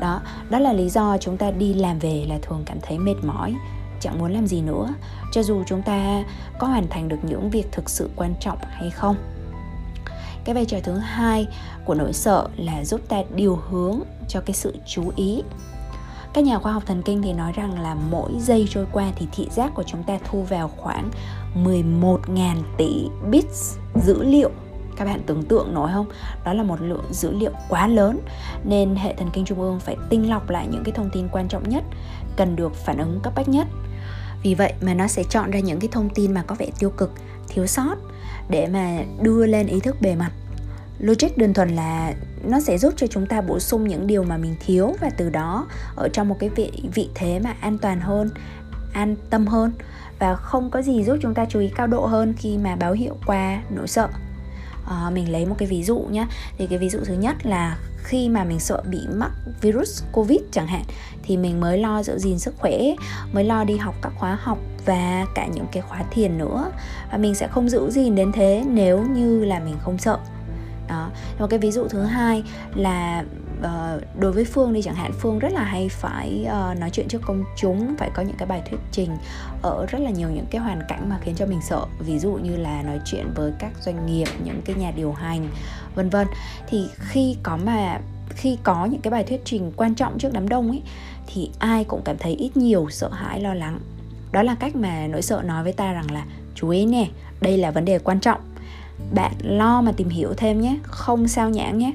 Đó 0.00 0.20
đó 0.50 0.58
là 0.58 0.72
lý 0.72 0.88
do 0.88 1.18
chúng 1.18 1.36
ta 1.36 1.50
đi 1.50 1.74
làm 1.74 1.98
về 1.98 2.24
là 2.28 2.38
thường 2.42 2.62
cảm 2.66 2.78
thấy 2.82 2.98
mệt 2.98 3.16
mỏi 3.22 3.54
chẳng 4.00 4.18
muốn 4.18 4.32
làm 4.32 4.46
gì 4.46 4.62
nữa, 4.62 4.88
cho 5.32 5.42
dù 5.42 5.62
chúng 5.66 5.82
ta 5.82 6.24
có 6.58 6.66
hoàn 6.66 6.88
thành 6.88 7.08
được 7.08 7.18
những 7.22 7.50
việc 7.50 7.72
thực 7.72 7.90
sự 7.90 8.10
quan 8.16 8.34
trọng 8.40 8.58
hay 8.62 8.90
không. 8.90 9.16
Cái 10.44 10.54
vai 10.54 10.64
trò 10.64 10.78
thứ 10.84 10.98
hai 10.98 11.46
của 11.84 11.94
nỗi 11.94 12.12
sợ 12.12 12.48
là 12.56 12.84
giúp 12.84 13.00
ta 13.08 13.22
điều 13.34 13.56
hướng 13.56 14.00
cho 14.28 14.40
cái 14.40 14.54
sự 14.54 14.76
chú 14.86 15.12
ý. 15.16 15.42
Các 16.32 16.44
nhà 16.44 16.58
khoa 16.58 16.72
học 16.72 16.82
thần 16.86 17.02
kinh 17.02 17.22
thì 17.22 17.32
nói 17.32 17.52
rằng 17.52 17.80
là 17.80 17.96
mỗi 18.10 18.32
giây 18.40 18.66
trôi 18.70 18.86
qua 18.92 19.12
thì 19.16 19.26
thị 19.32 19.48
giác 19.50 19.74
của 19.74 19.82
chúng 19.82 20.02
ta 20.02 20.18
thu 20.24 20.42
vào 20.42 20.70
khoảng 20.76 21.10
11.000 21.64 22.56
tỷ 22.76 23.08
bits 23.30 23.76
dữ 23.94 24.22
liệu. 24.22 24.50
Các 24.96 25.04
bạn 25.04 25.20
tưởng 25.26 25.42
tượng 25.42 25.74
nổi 25.74 25.90
không? 25.92 26.06
Đó 26.44 26.52
là 26.52 26.62
một 26.62 26.80
lượng 26.80 27.04
dữ 27.10 27.30
liệu 27.30 27.50
quá 27.68 27.86
lớn, 27.86 28.20
nên 28.64 28.96
hệ 28.96 29.14
thần 29.14 29.30
kinh 29.32 29.44
trung 29.44 29.60
ương 29.60 29.80
phải 29.80 29.96
tinh 30.08 30.30
lọc 30.30 30.50
lại 30.50 30.66
những 30.70 30.84
cái 30.84 30.92
thông 30.92 31.10
tin 31.12 31.28
quan 31.32 31.48
trọng 31.48 31.68
nhất, 31.68 31.84
cần 32.36 32.56
được 32.56 32.74
phản 32.74 32.98
ứng 32.98 33.20
cấp 33.22 33.32
bách 33.36 33.48
nhất 33.48 33.66
vì 34.42 34.54
vậy 34.54 34.72
mà 34.80 34.94
nó 34.94 35.06
sẽ 35.06 35.24
chọn 35.30 35.50
ra 35.50 35.60
những 35.60 35.80
cái 35.80 35.88
thông 35.92 36.10
tin 36.10 36.34
mà 36.34 36.42
có 36.42 36.54
vẻ 36.54 36.66
tiêu 36.78 36.90
cực, 36.90 37.12
thiếu 37.48 37.66
sót 37.66 37.94
để 38.48 38.66
mà 38.66 38.98
đưa 39.22 39.46
lên 39.46 39.66
ý 39.66 39.80
thức 39.80 39.96
bề 40.00 40.14
mặt. 40.14 40.30
Logic 40.98 41.38
đơn 41.38 41.54
thuần 41.54 41.68
là 41.68 42.14
nó 42.44 42.60
sẽ 42.60 42.78
giúp 42.78 42.94
cho 42.96 43.06
chúng 43.06 43.26
ta 43.26 43.40
bổ 43.40 43.58
sung 43.58 43.88
những 43.88 44.06
điều 44.06 44.22
mà 44.22 44.36
mình 44.36 44.54
thiếu 44.66 44.94
và 45.00 45.10
từ 45.10 45.30
đó 45.30 45.66
ở 45.96 46.08
trong 46.08 46.28
một 46.28 46.36
cái 46.38 46.48
vị 46.48 46.72
vị 46.94 47.08
thế 47.14 47.40
mà 47.40 47.54
an 47.60 47.78
toàn 47.78 48.00
hơn, 48.00 48.30
an 48.92 49.16
tâm 49.30 49.46
hơn 49.46 49.72
và 50.18 50.34
không 50.34 50.70
có 50.70 50.82
gì 50.82 51.04
giúp 51.04 51.16
chúng 51.22 51.34
ta 51.34 51.44
chú 51.48 51.60
ý 51.60 51.70
cao 51.76 51.86
độ 51.86 52.06
hơn 52.06 52.34
khi 52.38 52.58
mà 52.58 52.76
báo 52.76 52.92
hiệu 52.92 53.16
qua 53.26 53.62
nỗi 53.70 53.88
sợ 53.88 54.08
à, 54.88 55.10
mình 55.10 55.32
lấy 55.32 55.46
một 55.46 55.54
cái 55.58 55.68
ví 55.68 55.82
dụ 55.82 55.98
nhé 55.98 56.26
thì 56.58 56.66
cái 56.66 56.78
ví 56.78 56.88
dụ 56.88 56.98
thứ 57.04 57.14
nhất 57.14 57.36
là 57.46 57.78
khi 57.96 58.28
mà 58.28 58.44
mình 58.44 58.60
sợ 58.60 58.82
bị 58.90 59.00
mắc 59.14 59.30
virus 59.60 60.02
covid 60.12 60.40
chẳng 60.52 60.66
hạn 60.66 60.82
thì 61.22 61.36
mình 61.36 61.60
mới 61.60 61.78
lo 61.78 62.02
giữ 62.02 62.18
gìn 62.18 62.38
sức 62.38 62.54
khỏe 62.58 62.78
mới 63.32 63.44
lo 63.44 63.64
đi 63.64 63.76
học 63.76 63.94
các 64.02 64.12
khóa 64.16 64.38
học 64.42 64.58
và 64.88 65.26
cả 65.34 65.46
những 65.46 65.66
cái 65.72 65.82
khóa 65.82 66.02
thiền 66.10 66.38
nữa. 66.38 66.70
Và 67.12 67.18
mình 67.18 67.34
sẽ 67.34 67.48
không 67.48 67.68
giữ 67.68 67.90
gìn 67.90 68.14
đến 68.14 68.32
thế 68.32 68.64
nếu 68.66 69.02
như 69.02 69.44
là 69.44 69.60
mình 69.60 69.76
không 69.80 69.98
sợ. 69.98 70.18
Đó. 70.88 71.10
Một 71.38 71.46
cái 71.50 71.58
ví 71.58 71.70
dụ 71.70 71.88
thứ 71.88 72.02
hai 72.02 72.42
là 72.74 73.24
uh, 73.58 74.02
đối 74.18 74.32
với 74.32 74.44
phương 74.44 74.72
đi 74.72 74.82
chẳng 74.82 74.94
hạn 74.94 75.12
phương 75.20 75.38
rất 75.38 75.52
là 75.52 75.64
hay 75.64 75.88
phải 75.88 76.46
uh, 76.46 76.78
nói 76.78 76.90
chuyện 76.90 77.08
trước 77.08 77.22
công 77.26 77.44
chúng 77.56 77.94
phải 77.98 78.10
có 78.14 78.22
những 78.22 78.36
cái 78.38 78.48
bài 78.48 78.62
thuyết 78.70 78.78
trình 78.92 79.16
ở 79.62 79.86
rất 79.86 79.98
là 79.98 80.10
nhiều 80.10 80.30
những 80.30 80.46
cái 80.50 80.60
hoàn 80.60 80.82
cảnh 80.88 81.08
mà 81.08 81.18
khiến 81.22 81.34
cho 81.34 81.46
mình 81.46 81.60
sợ. 81.62 81.86
Ví 81.98 82.18
dụ 82.18 82.32
như 82.32 82.56
là 82.56 82.82
nói 82.82 83.00
chuyện 83.04 83.26
với 83.34 83.52
các 83.58 83.72
doanh 83.80 84.06
nghiệp 84.06 84.28
những 84.44 84.62
cái 84.64 84.76
nhà 84.76 84.90
điều 84.96 85.12
hành 85.12 85.48
vân 85.94 86.10
vân. 86.10 86.26
Thì 86.68 86.88
khi 86.98 87.36
có 87.42 87.56
mà 87.56 88.00
khi 88.28 88.58
có 88.62 88.86
những 88.86 89.00
cái 89.00 89.10
bài 89.10 89.24
thuyết 89.24 89.40
trình 89.44 89.72
quan 89.76 89.94
trọng 89.94 90.18
trước 90.18 90.32
đám 90.32 90.48
đông 90.48 90.70
ấy 90.70 90.82
thì 91.26 91.50
ai 91.58 91.84
cũng 91.84 92.02
cảm 92.04 92.18
thấy 92.18 92.32
ít 92.32 92.56
nhiều 92.56 92.86
sợ 92.90 93.08
hãi 93.08 93.40
lo 93.40 93.54
lắng. 93.54 93.80
Đó 94.32 94.42
là 94.42 94.54
cách 94.54 94.76
mà 94.76 95.06
nỗi 95.06 95.22
sợ 95.22 95.42
nói 95.44 95.64
với 95.64 95.72
ta 95.72 95.92
rằng 95.92 96.10
là 96.10 96.24
chú 96.54 96.68
ý 96.68 96.86
nè 96.86 97.06
đây 97.40 97.58
là 97.58 97.70
vấn 97.70 97.84
đề 97.84 97.98
quan 97.98 98.20
trọng. 98.20 98.40
Bạn 99.14 99.32
lo 99.40 99.80
mà 99.80 99.92
tìm 99.92 100.08
hiểu 100.08 100.34
thêm 100.36 100.60
nhé 100.60 100.78
không 100.82 101.28
sao 101.28 101.50
nhãn 101.50 101.78
nhé 101.78 101.92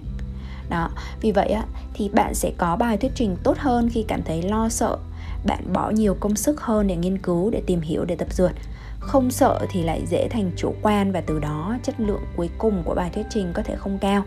đó, 0.70 0.90
vì 1.22 1.32
vậy 1.32 1.50
á, 1.50 1.64
thì 1.94 2.10
bạn 2.10 2.34
sẽ 2.34 2.52
có 2.58 2.76
bài 2.76 2.98
thuyết 2.98 3.12
trình 3.16 3.38
tốt 3.44 3.58
hơn 3.58 3.90
khi 3.90 4.06
cảm 4.08 4.24
thấy 4.24 4.42
lo 4.42 4.70
sợ. 4.70 4.98
Bạn 5.46 5.74
bỏ 5.74 5.90
nhiều 5.90 6.18
công 6.20 6.36
sức 6.36 6.62
hơn 6.62 6.88
để 6.88 6.96
nghiên 6.96 7.18
cứu, 7.18 7.50
để 7.50 7.62
tìm 7.66 7.82
hiểu, 7.82 8.06
để 8.06 8.16
tập 8.16 8.28
dượt. 8.32 8.52
Không 9.00 9.32
sợ 9.32 9.60
thì 9.72 9.84
lại 9.84 10.02
dễ 10.10 10.28
thành 10.30 10.52
chủ 10.58 10.74
quan 10.82 11.12
và 11.12 11.22
từ 11.22 11.40
đó 11.40 11.76
chất 11.84 12.00
lượng 12.00 12.22
cuối 12.36 12.50
cùng 12.58 12.84
của 12.86 12.96
bài 12.96 13.10
thuyết 13.14 13.26
trình 13.30 13.52
có 13.54 13.64
thể 13.64 13.76
không 13.76 13.98
cao. 13.98 14.24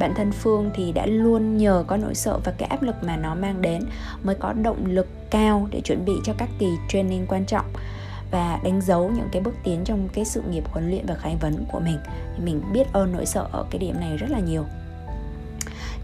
Bản 0.00 0.14
thân 0.14 0.32
phương 0.32 0.70
thì 0.74 0.92
đã 0.92 1.06
luôn 1.06 1.56
nhờ 1.56 1.84
có 1.86 1.96
nỗi 1.96 2.14
sợ 2.14 2.38
và 2.44 2.52
cái 2.58 2.68
áp 2.68 2.82
lực 2.82 2.94
mà 3.02 3.16
nó 3.16 3.34
mang 3.34 3.62
đến 3.62 3.82
mới 4.22 4.34
có 4.34 4.52
động 4.52 4.86
lực 4.86 5.06
cao 5.30 5.68
để 5.70 5.80
chuẩn 5.80 6.04
bị 6.04 6.12
cho 6.24 6.32
các 6.38 6.48
kỳ 6.58 6.66
training 6.88 7.26
quan 7.26 7.44
trọng 7.46 7.66
và 8.30 8.60
đánh 8.64 8.80
dấu 8.80 9.10
những 9.10 9.28
cái 9.32 9.42
bước 9.42 9.54
tiến 9.64 9.84
trong 9.84 10.08
cái 10.08 10.24
sự 10.24 10.42
nghiệp 10.42 10.64
huấn 10.70 10.90
luyện 10.90 11.06
và 11.06 11.14
khai 11.14 11.36
vấn 11.40 11.64
của 11.72 11.80
mình. 11.80 11.98
Thì 12.36 12.44
mình 12.44 12.62
biết 12.72 12.92
ơn 12.92 13.12
nỗi 13.12 13.26
sợ 13.26 13.48
ở 13.52 13.64
cái 13.70 13.78
điểm 13.78 14.00
này 14.00 14.16
rất 14.16 14.30
là 14.30 14.40
nhiều 14.40 14.64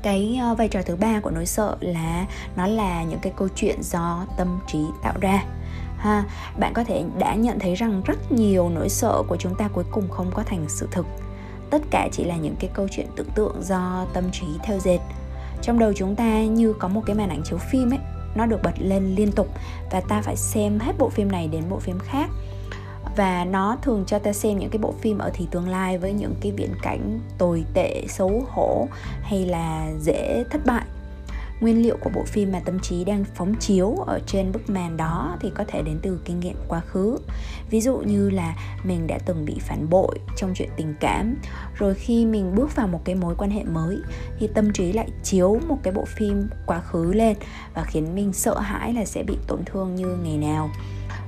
cái 0.04 0.38
ờ, 0.40 0.54
vai 0.54 0.68
trò 0.68 0.82
thứ 0.82 0.96
ba 0.96 1.20
của 1.20 1.30
nỗi 1.30 1.46
sợ 1.46 1.76
là 1.80 2.26
nó 2.56 2.66
là 2.66 3.02
những 3.02 3.18
cái 3.22 3.32
câu 3.36 3.48
chuyện 3.54 3.82
do 3.82 4.26
tâm 4.36 4.60
trí 4.66 4.78
tạo 5.02 5.14
ra. 5.20 5.44
Ha, 5.96 6.24
bạn 6.58 6.72
có 6.74 6.84
thể 6.84 7.04
đã 7.18 7.34
nhận 7.34 7.58
thấy 7.58 7.74
rằng 7.74 8.02
rất 8.04 8.32
nhiều 8.32 8.68
nỗi 8.68 8.88
sợ 8.88 9.22
của 9.28 9.36
chúng 9.36 9.54
ta 9.54 9.68
cuối 9.68 9.84
cùng 9.90 10.08
không 10.08 10.30
có 10.34 10.42
thành 10.42 10.64
sự 10.68 10.88
thực. 10.90 11.06
Tất 11.70 11.82
cả 11.90 12.08
chỉ 12.12 12.24
là 12.24 12.36
những 12.36 12.56
cái 12.60 12.70
câu 12.74 12.88
chuyện 12.90 13.06
tưởng 13.16 13.30
tượng 13.34 13.62
do 13.62 14.06
tâm 14.14 14.24
trí 14.32 14.46
theo 14.64 14.78
dệt. 14.78 14.98
Trong 15.62 15.78
đầu 15.78 15.92
chúng 15.96 16.16
ta 16.16 16.42
như 16.42 16.72
có 16.72 16.88
một 16.88 17.02
cái 17.06 17.16
màn 17.16 17.28
ảnh 17.28 17.42
chiếu 17.44 17.58
phim 17.58 17.92
ấy, 17.92 18.00
nó 18.34 18.46
được 18.46 18.62
bật 18.62 18.74
lên 18.78 19.14
liên 19.14 19.32
tục 19.32 19.48
và 19.90 20.00
ta 20.00 20.22
phải 20.22 20.36
xem 20.36 20.78
hết 20.78 20.92
bộ 20.98 21.08
phim 21.08 21.32
này 21.32 21.48
đến 21.48 21.62
bộ 21.70 21.78
phim 21.78 21.98
khác 21.98 22.30
và 23.16 23.44
nó 23.44 23.76
thường 23.82 24.04
cho 24.06 24.18
ta 24.18 24.32
xem 24.32 24.58
những 24.58 24.70
cái 24.70 24.78
bộ 24.78 24.94
phim 25.00 25.18
ở 25.18 25.30
thì 25.34 25.46
tương 25.50 25.68
lai 25.68 25.98
với 25.98 26.12
những 26.12 26.34
cái 26.40 26.52
viễn 26.52 26.74
cảnh 26.82 27.20
tồi 27.38 27.64
tệ, 27.74 28.04
xấu 28.08 28.44
hổ 28.48 28.88
hay 29.22 29.46
là 29.46 29.92
dễ 30.00 30.44
thất 30.50 30.66
bại. 30.66 30.84
Nguyên 31.60 31.82
liệu 31.82 31.96
của 32.00 32.10
bộ 32.14 32.24
phim 32.26 32.52
mà 32.52 32.60
tâm 32.60 32.80
trí 32.80 33.04
đang 33.04 33.24
phóng 33.34 33.54
chiếu 33.54 33.94
ở 34.06 34.20
trên 34.26 34.52
bức 34.52 34.70
màn 34.70 34.96
đó 34.96 35.36
thì 35.40 35.50
có 35.54 35.64
thể 35.68 35.82
đến 35.82 35.98
từ 36.02 36.20
kinh 36.24 36.40
nghiệm 36.40 36.56
quá 36.68 36.80
khứ. 36.80 37.18
Ví 37.70 37.80
dụ 37.80 37.96
như 37.96 38.30
là 38.30 38.56
mình 38.84 39.06
đã 39.06 39.18
từng 39.26 39.44
bị 39.44 39.56
phản 39.60 39.90
bội 39.90 40.18
trong 40.36 40.54
chuyện 40.54 40.68
tình 40.76 40.94
cảm, 41.00 41.36
rồi 41.78 41.94
khi 41.94 42.26
mình 42.26 42.54
bước 42.54 42.76
vào 42.76 42.88
một 42.88 43.00
cái 43.04 43.14
mối 43.14 43.34
quan 43.38 43.50
hệ 43.50 43.64
mới 43.64 43.98
thì 44.38 44.46
tâm 44.54 44.72
trí 44.72 44.92
lại 44.92 45.08
chiếu 45.22 45.60
một 45.68 45.78
cái 45.82 45.92
bộ 45.92 46.04
phim 46.04 46.48
quá 46.66 46.80
khứ 46.80 47.12
lên 47.12 47.36
và 47.74 47.84
khiến 47.84 48.14
mình 48.14 48.32
sợ 48.32 48.58
hãi 48.58 48.92
là 48.92 49.04
sẽ 49.04 49.22
bị 49.22 49.36
tổn 49.46 49.64
thương 49.64 49.94
như 49.94 50.06
ngày 50.06 50.38
nào 50.38 50.70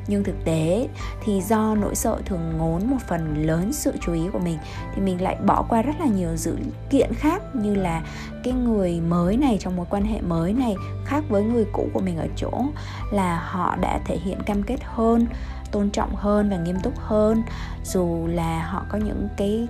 nhưng 0.08 0.24
thực 0.24 0.44
tế 0.44 0.88
thì 1.24 1.40
do 1.40 1.74
nỗi 1.74 1.94
sợ 1.94 2.18
thường 2.24 2.58
ngốn 2.58 2.90
một 2.90 2.96
phần 3.08 3.46
lớn 3.46 3.72
sự 3.72 3.92
chú 4.00 4.12
ý 4.12 4.22
của 4.32 4.38
mình, 4.38 4.58
thì 4.94 5.02
mình 5.02 5.22
lại 5.22 5.36
bỏ 5.46 5.64
qua 5.68 5.82
rất 5.82 6.00
là 6.00 6.06
nhiều 6.06 6.36
dữ 6.36 6.56
kiện 6.90 7.14
khác 7.14 7.42
như 7.54 7.74
là 7.74 8.02
cái 8.44 8.52
người 8.52 9.00
mới 9.00 9.36
này 9.36 9.56
trong 9.60 9.76
mối 9.76 9.86
quan 9.90 10.04
hệ 10.04 10.20
mới 10.20 10.52
này 10.52 10.74
khác 11.04 11.24
với 11.28 11.42
người 11.42 11.64
cũ 11.72 11.88
của 11.94 12.00
mình 12.00 12.16
ở 12.16 12.26
chỗ 12.36 12.64
là 13.12 13.40
họ 13.50 13.76
đã 13.76 14.00
thể 14.06 14.18
hiện 14.24 14.38
cam 14.46 14.62
kết 14.62 14.78
hơn, 14.84 15.26
tôn 15.70 15.90
trọng 15.90 16.14
hơn 16.14 16.50
và 16.50 16.56
nghiêm 16.56 16.76
túc 16.82 16.98
hơn. 16.98 17.42
Dù 17.84 18.26
là 18.26 18.66
họ 18.70 18.84
có 18.88 18.98
những 18.98 19.28
cái 19.36 19.66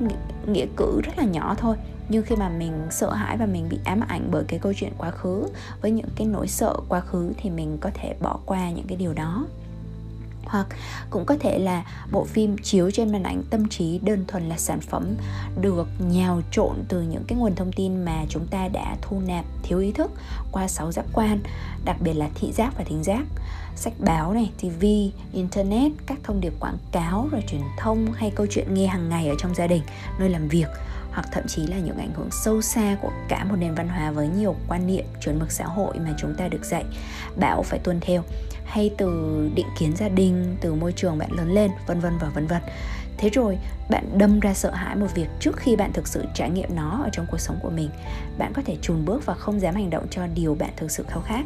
nghĩa 0.47 0.67
cử 0.77 1.01
rất 1.05 1.19
là 1.19 1.25
nhỏ 1.25 1.55
thôi, 1.59 1.77
nhưng 2.09 2.23
khi 2.23 2.37
mà 2.37 2.49
mình 2.49 2.73
sợ 2.91 3.13
hãi 3.13 3.37
và 3.37 3.47
mình 3.47 3.69
bị 3.69 3.79
ám 3.85 4.01
ảnh 4.09 4.29
bởi 4.31 4.45
cái 4.49 4.59
câu 4.59 4.73
chuyện 4.77 4.93
quá 4.99 5.11
khứ, 5.11 5.47
với 5.81 5.91
những 5.91 6.09
cái 6.17 6.27
nỗi 6.27 6.49
sợ 6.49 6.75
quá 6.89 7.01
khứ 7.01 7.33
thì 7.37 7.51
mình 7.51 7.79
có 7.81 7.91
thể 7.95 8.15
bỏ 8.21 8.39
qua 8.47 8.71
những 8.71 8.87
cái 8.87 8.97
điều 8.97 9.13
đó 9.13 9.47
hoặc 10.47 10.67
cũng 11.11 11.25
có 11.25 11.37
thể 11.41 11.59
là 11.59 11.85
bộ 12.13 12.25
phim 12.25 12.57
chiếu 12.59 12.91
trên 12.91 13.13
màn 13.13 13.23
ảnh 13.23 13.43
tâm 13.51 13.69
trí 13.69 13.99
đơn 13.99 14.25
thuần 14.29 14.49
là 14.49 14.59
sản 14.59 14.81
phẩm 14.81 15.15
được 15.61 15.89
nhào 15.99 16.43
trộn 16.51 16.77
từ 16.89 17.03
những 17.03 17.25
cái 17.27 17.39
nguồn 17.39 17.55
thông 17.55 17.73
tin 17.73 18.05
mà 18.05 18.25
chúng 18.29 18.47
ta 18.47 18.69
đã 18.69 18.97
thu 19.03 19.21
nạp 19.27 19.45
thiếu 19.63 19.79
ý 19.79 19.93
thức 19.93 20.11
qua 20.53 20.69
sáu 20.69 20.93
giác 20.93 21.05
quan 21.13 21.41
đặc 21.85 21.97
biệt 22.01 22.13
là 22.13 22.29
thị 22.35 22.53
giác 22.53 22.73
và 22.79 22.85
thính 22.85 23.05
giác. 23.05 23.25
Sách 23.77 23.93
báo 23.99 24.33
này, 24.35 24.51
TV, 24.61 24.85
internet, 25.33 25.93
các 26.07 26.19
thông 26.23 26.41
điệp 26.41 26.53
quảng 26.61 26.79
cáo 26.93 27.29
rồi 27.33 27.43
truyền 27.49 27.63
thông 27.79 28.13
hay 28.13 28.31
câu 28.31 28.47
chuyện 28.51 28.75
nghe 28.75 28.87
hàng 28.87 29.09
ngày 29.09 29.29
ở 29.29 29.35
trong 29.39 29.55
gia 29.55 29.67
đình, 29.67 29.83
nơi 30.19 30.29
làm 30.29 30.49
việc 30.49 30.69
hoặc 31.13 31.27
thậm 31.33 31.45
chí 31.49 31.67
là 31.67 31.77
những 31.77 31.99
ảnh 31.99 32.13
hưởng 32.15 32.29
sâu 32.31 32.63
xa 32.63 32.97
của 33.03 33.11
cả 33.29 33.45
một 33.45 33.57
nền 33.59 33.75
văn 33.75 33.89
hóa 33.89 34.11
với 34.11 34.29
nhiều 34.29 34.57
quan 34.69 34.87
niệm 34.87 35.05
chuẩn 35.21 35.39
mực 35.39 35.53
xã 35.53 35.65
hội 35.65 35.99
mà 35.99 36.15
chúng 36.19 36.35
ta 36.35 36.49
được 36.49 36.65
dạy 36.65 36.85
bảo 37.37 37.63
phải 37.63 37.79
tuân 37.79 38.01
theo 38.01 38.23
hay 38.67 38.91
từ 38.99 39.51
định 39.55 39.67
kiến 39.79 39.97
gia 39.97 40.09
đình, 40.09 40.57
từ 40.61 40.75
môi 40.75 40.93
trường 40.93 41.19
bạn 41.19 41.33
lớn 41.33 41.53
lên, 41.53 41.71
vân 41.87 42.01
vân 42.01 42.19
và 42.19 42.29
vân 42.29 42.47
vân. 42.47 42.63
Thế 43.19 43.29
rồi, 43.29 43.59
bạn 43.91 44.19
đâm 44.19 44.41
ra 44.41 44.55
sợ 44.55 44.71
hãi 44.71 44.97
một 44.97 45.15
việc 45.15 45.29
trước 45.41 45.57
khi 45.57 45.77
bạn 45.77 45.93
thực 45.93 46.09
sự 46.09 46.25
trải 46.35 46.51
nghiệm 46.51 46.77
nó 46.77 47.01
ở 47.05 47.09
trong 47.13 47.27
cuộc 47.31 47.41
sống 47.41 47.59
của 47.63 47.71
mình. 47.71 47.91
Bạn 48.39 48.53
có 48.53 48.63
thể 48.65 48.77
chùn 48.83 49.05
bước 49.05 49.27
và 49.27 49.35
không 49.35 49.61
dám 49.61 49.75
hành 49.75 49.91
động 49.91 50.07
cho 50.11 50.27
điều 50.27 50.55
bạn 50.55 50.71
thực 50.77 50.91
sự 50.91 51.05
khao 51.09 51.21
khát. 51.21 51.45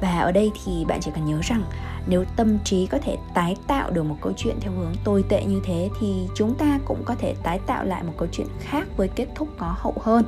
Và 0.00 0.18
ở 0.18 0.32
đây 0.32 0.50
thì 0.64 0.84
bạn 0.84 1.00
chỉ 1.02 1.10
cần 1.14 1.24
nhớ 1.24 1.40
rằng, 1.42 1.64
nếu 2.06 2.24
tâm 2.36 2.58
trí 2.64 2.86
có 2.86 2.98
thể 2.98 3.16
tái 3.34 3.56
tạo 3.66 3.90
được 3.90 4.02
một 4.02 4.16
câu 4.20 4.32
chuyện 4.36 4.56
theo 4.60 4.72
hướng 4.72 4.94
tồi 5.04 5.24
tệ 5.28 5.44
như 5.44 5.60
thế, 5.64 5.90
thì 6.00 6.26
chúng 6.34 6.54
ta 6.54 6.78
cũng 6.84 7.02
có 7.04 7.14
thể 7.14 7.34
tái 7.42 7.60
tạo 7.66 7.84
lại 7.84 8.02
một 8.02 8.12
câu 8.16 8.28
chuyện 8.32 8.46
khác 8.60 8.88
với 8.96 9.08
kết 9.08 9.26
thúc 9.34 9.48
có 9.58 9.74
hậu 9.78 9.94
hơn 10.00 10.24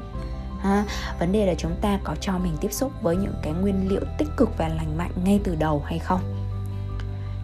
ha. 0.64 0.84
Vấn 1.18 1.32
đề 1.32 1.46
là 1.46 1.54
chúng 1.58 1.74
ta 1.80 1.98
có 2.04 2.14
cho 2.20 2.38
mình 2.38 2.56
tiếp 2.60 2.72
xúc 2.72 2.92
với 3.02 3.16
những 3.16 3.34
cái 3.42 3.52
nguyên 3.52 3.88
liệu 3.88 4.00
tích 4.18 4.28
cực 4.36 4.58
và 4.58 4.68
lành 4.68 4.98
mạnh 4.98 5.10
ngay 5.24 5.40
từ 5.44 5.54
đầu 5.54 5.82
hay 5.86 5.98
không? 5.98 6.20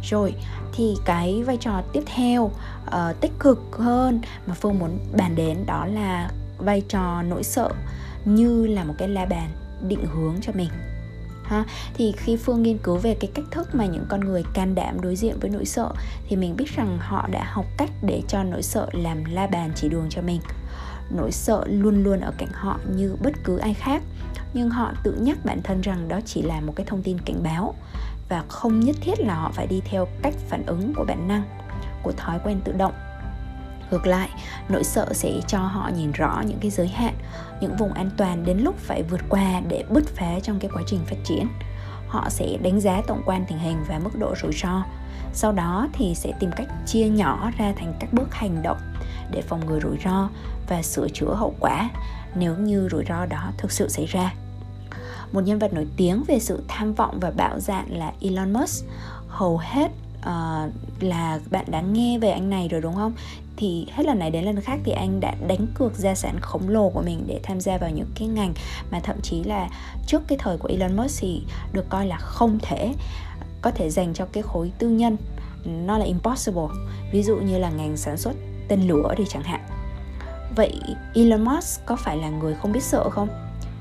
Rồi 0.03 0.35
thì 0.73 0.95
cái 1.05 1.43
vai 1.43 1.57
trò 1.57 1.83
tiếp 1.93 2.03
theo 2.17 2.45
uh, 2.45 3.21
tích 3.21 3.33
cực 3.39 3.59
hơn 3.73 4.21
mà 4.47 4.55
phương 4.55 4.79
muốn 4.79 4.99
bàn 5.17 5.37
đến 5.37 5.67
đó 5.67 5.87
là 5.87 6.31
vai 6.59 6.83
trò 6.89 7.23
nỗi 7.23 7.43
sợ 7.43 7.71
như 8.25 8.67
là 8.67 8.85
một 8.85 8.95
cái 8.99 9.09
la 9.09 9.25
bàn 9.25 9.49
định 9.89 10.07
hướng 10.07 10.35
cho 10.41 10.53
mình 10.53 10.69
ha. 11.45 11.65
Thì 11.95 12.13
khi 12.17 12.37
phương 12.37 12.63
nghiên 12.63 12.79
cứu 12.79 12.97
về 12.97 13.17
cái 13.21 13.31
cách 13.35 13.45
thức 13.51 13.75
mà 13.75 13.87
những 13.87 14.07
con 14.09 14.21
người 14.21 14.45
can 14.55 14.75
đảm 14.75 15.01
đối 15.01 15.17
diện 15.17 15.41
với 15.41 15.51
nỗi 15.51 15.65
sợ 15.65 15.93
thì 16.29 16.37
mình 16.37 16.57
biết 16.57 16.77
rằng 16.77 16.99
họ 17.01 17.29
đã 17.31 17.45
học 17.45 17.65
cách 17.77 17.91
để 18.03 18.23
cho 18.29 18.43
nỗi 18.43 18.63
sợ 18.63 18.87
làm 18.93 19.25
la 19.25 19.47
bàn 19.47 19.73
chỉ 19.75 19.89
đường 19.89 20.07
cho 20.11 20.23
mình 20.23 20.41
nỗi 21.11 21.33
sợ 21.33 21.65
luôn 21.67 22.05
luôn 22.05 22.21
ở 22.21 22.33
cạnh 22.39 22.53
họ 22.53 22.79
như 22.97 23.17
bất 23.23 23.33
cứ 23.45 23.59
ai 23.59 23.75
khác. 23.75 24.03
Nhưng 24.55 24.71
họ 24.71 24.93
tự 25.05 25.13
nhắc 25.21 25.45
bản 25.45 25.63
thân 25.63 25.81
rằng 25.81 26.09
đó 26.09 26.21
chỉ 26.25 26.43
là 26.43 26.61
một 26.61 26.73
cái 26.77 26.87
thông 26.87 27.03
tin 27.03 27.19
cảnh 27.21 27.43
báo 27.43 27.75
và 28.29 28.45
không 28.49 28.81
nhất 28.81 28.97
thiết 29.01 29.21
là 29.21 29.35
họ 29.35 29.51
phải 29.55 29.67
đi 29.67 29.81
theo 29.85 30.07
cách 30.23 30.35
phản 30.49 30.67
ứng 30.67 30.93
của 30.95 31.05
bản 31.05 31.29
năng, 31.29 31.43
của 32.03 32.13
thói 32.13 32.39
quen 32.45 32.61
tự 32.65 32.73
động. 32.73 32.93
Ngược 33.91 34.07
lại, 34.07 34.29
nỗi 34.69 34.85
sợ 34.85 35.07
sẽ 35.13 35.33
cho 35.47 35.59
họ 35.59 35.91
nhìn 35.97 36.13
rõ 36.13 36.43
những 36.47 36.59
cái 36.61 36.71
giới 36.71 36.89
hạn, 36.89 37.15
những 37.61 37.77
vùng 37.77 37.93
an 37.93 38.11
toàn 38.17 38.45
đến 38.45 38.59
lúc 38.59 38.77
phải 38.79 39.03
vượt 39.03 39.21
qua 39.29 39.61
để 39.69 39.85
bứt 39.91 40.05
phá 40.17 40.41
trong 40.43 40.59
cái 40.59 40.71
quá 40.75 40.83
trình 40.87 41.01
phát 41.07 41.17
triển. 41.25 41.49
Họ 42.09 42.29
sẽ 42.31 42.59
đánh 42.63 42.81
giá 42.81 43.03
tổng 43.07 43.23
quan 43.27 43.45
tình 43.49 43.59
hình 43.59 43.77
và 43.89 43.99
mức 43.99 44.19
độ 44.19 44.35
rủi 44.43 44.53
ro, 44.53 44.85
sau 45.33 45.53
đó 45.53 45.89
thì 45.93 46.15
sẽ 46.15 46.33
tìm 46.41 46.51
cách 46.57 46.69
chia 46.87 47.09
nhỏ 47.09 47.51
ra 47.59 47.73
thành 47.77 47.95
các 48.01 48.13
bước 48.13 48.35
hành 48.35 48.63
động 48.63 48.79
để 49.31 49.43
phòng 49.43 49.67
ngừa 49.67 49.81
rủi 49.81 49.97
ro 50.05 50.29
và 50.71 50.83
sửa 50.83 51.09
chữa 51.09 51.35
hậu 51.35 51.55
quả 51.61 51.91
nếu 52.35 52.57
như 52.57 52.89
rủi 52.93 53.05
ro 53.09 53.27
đó 53.27 53.51
thực 53.59 53.73
sự 53.73 53.89
xảy 53.89 54.07
ra. 54.07 54.35
Một 55.33 55.41
nhân 55.41 55.59
vật 55.59 55.73
nổi 55.73 55.87
tiếng 55.97 56.25
về 56.29 56.39
sự 56.39 56.63
tham 56.69 56.95
vọng 56.95 57.19
và 57.21 57.31
bạo 57.31 57.61
dạn 57.61 57.87
là 57.91 58.13
Elon 58.21 58.53
Musk. 58.53 58.85
Hầu 59.29 59.59
hết 59.59 59.91
uh, 60.19 60.73
là 61.01 61.41
bạn 61.51 61.65
đã 61.69 61.81
nghe 61.81 62.19
về 62.19 62.31
anh 62.31 62.51
này 62.51 62.69
rồi 62.69 62.81
đúng 62.81 62.95
không? 62.95 63.13
Thì 63.57 63.87
hết 63.93 64.07
lần 64.07 64.19
này 64.19 64.31
đến 64.31 64.45
lần 64.45 64.61
khác 64.61 64.81
thì 64.85 64.93
anh 64.93 65.21
đã 65.21 65.35
đánh 65.49 65.67
cược 65.75 65.97
gia 65.97 66.15
sản 66.15 66.39
khổng 66.41 66.69
lồ 66.69 66.91
của 66.91 67.03
mình 67.03 67.25
để 67.27 67.41
tham 67.43 67.61
gia 67.61 67.79
vào 67.79 67.91
những 67.91 68.11
cái 68.15 68.29
ngành 68.29 68.55
mà 68.91 69.01
thậm 69.01 69.17
chí 69.23 69.45
là 69.45 69.69
trước 70.07 70.23
cái 70.29 70.39
thời 70.39 70.59
của 70.59 70.69
Elon 70.69 70.97
Musk 70.97 71.21
thì 71.21 71.43
được 71.73 71.89
coi 71.89 72.07
là 72.07 72.17
không 72.19 72.59
thể 72.63 72.95
có 73.63 73.71
thể 73.71 73.91
dành 73.91 74.15
cho 74.15 74.27
cái 74.33 74.43
khối 74.43 74.73
tư 74.79 74.89
nhân. 74.89 75.17
Nó 75.65 75.99
là 75.99 76.05
impossible. 76.05 76.69
Ví 77.13 77.23
dụ 77.23 77.37
như 77.37 77.59
là 77.59 77.71
ngành 77.71 77.97
sản 77.97 78.17
xuất 78.17 78.33
tên 78.69 78.89
lửa 78.89 79.15
đi 79.17 79.25
chẳng 79.29 79.43
hạn 79.43 79.80
vậy 80.57 80.81
Elon 81.15 81.45
Musk 81.45 81.87
có 81.87 81.97
phải 81.97 82.17
là 82.17 82.31
người 82.31 82.55
không 82.55 82.73
biết 82.73 82.83
sợ 82.83 83.11
không? 83.11 83.29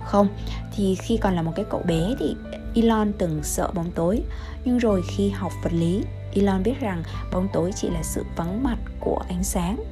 Không, 0.06 0.28
thì 0.76 0.96
khi 0.96 1.18
còn 1.18 1.36
là 1.36 1.42
một 1.42 1.52
cái 1.56 1.66
cậu 1.70 1.82
bé 1.88 2.16
thì 2.20 2.36
Elon 2.76 3.12
từng 3.18 3.44
sợ 3.44 3.72
bóng 3.74 3.92
tối. 3.92 4.24
Nhưng 4.66 4.78
rồi 4.78 5.04
khi 5.08 5.30
học 5.30 5.52
vật 5.64 5.74
lý, 5.74 6.04
Elon 6.34 6.64
biết 6.64 6.80
rằng 6.80 7.04
bóng 7.32 7.48
tối 7.54 7.72
chỉ 7.76 7.90
là 7.90 8.04
sự 8.04 8.26
vắng 8.36 8.64
mặt 8.64 8.78
của 9.00 9.22
ánh 9.30 9.44
sáng. 9.44 9.84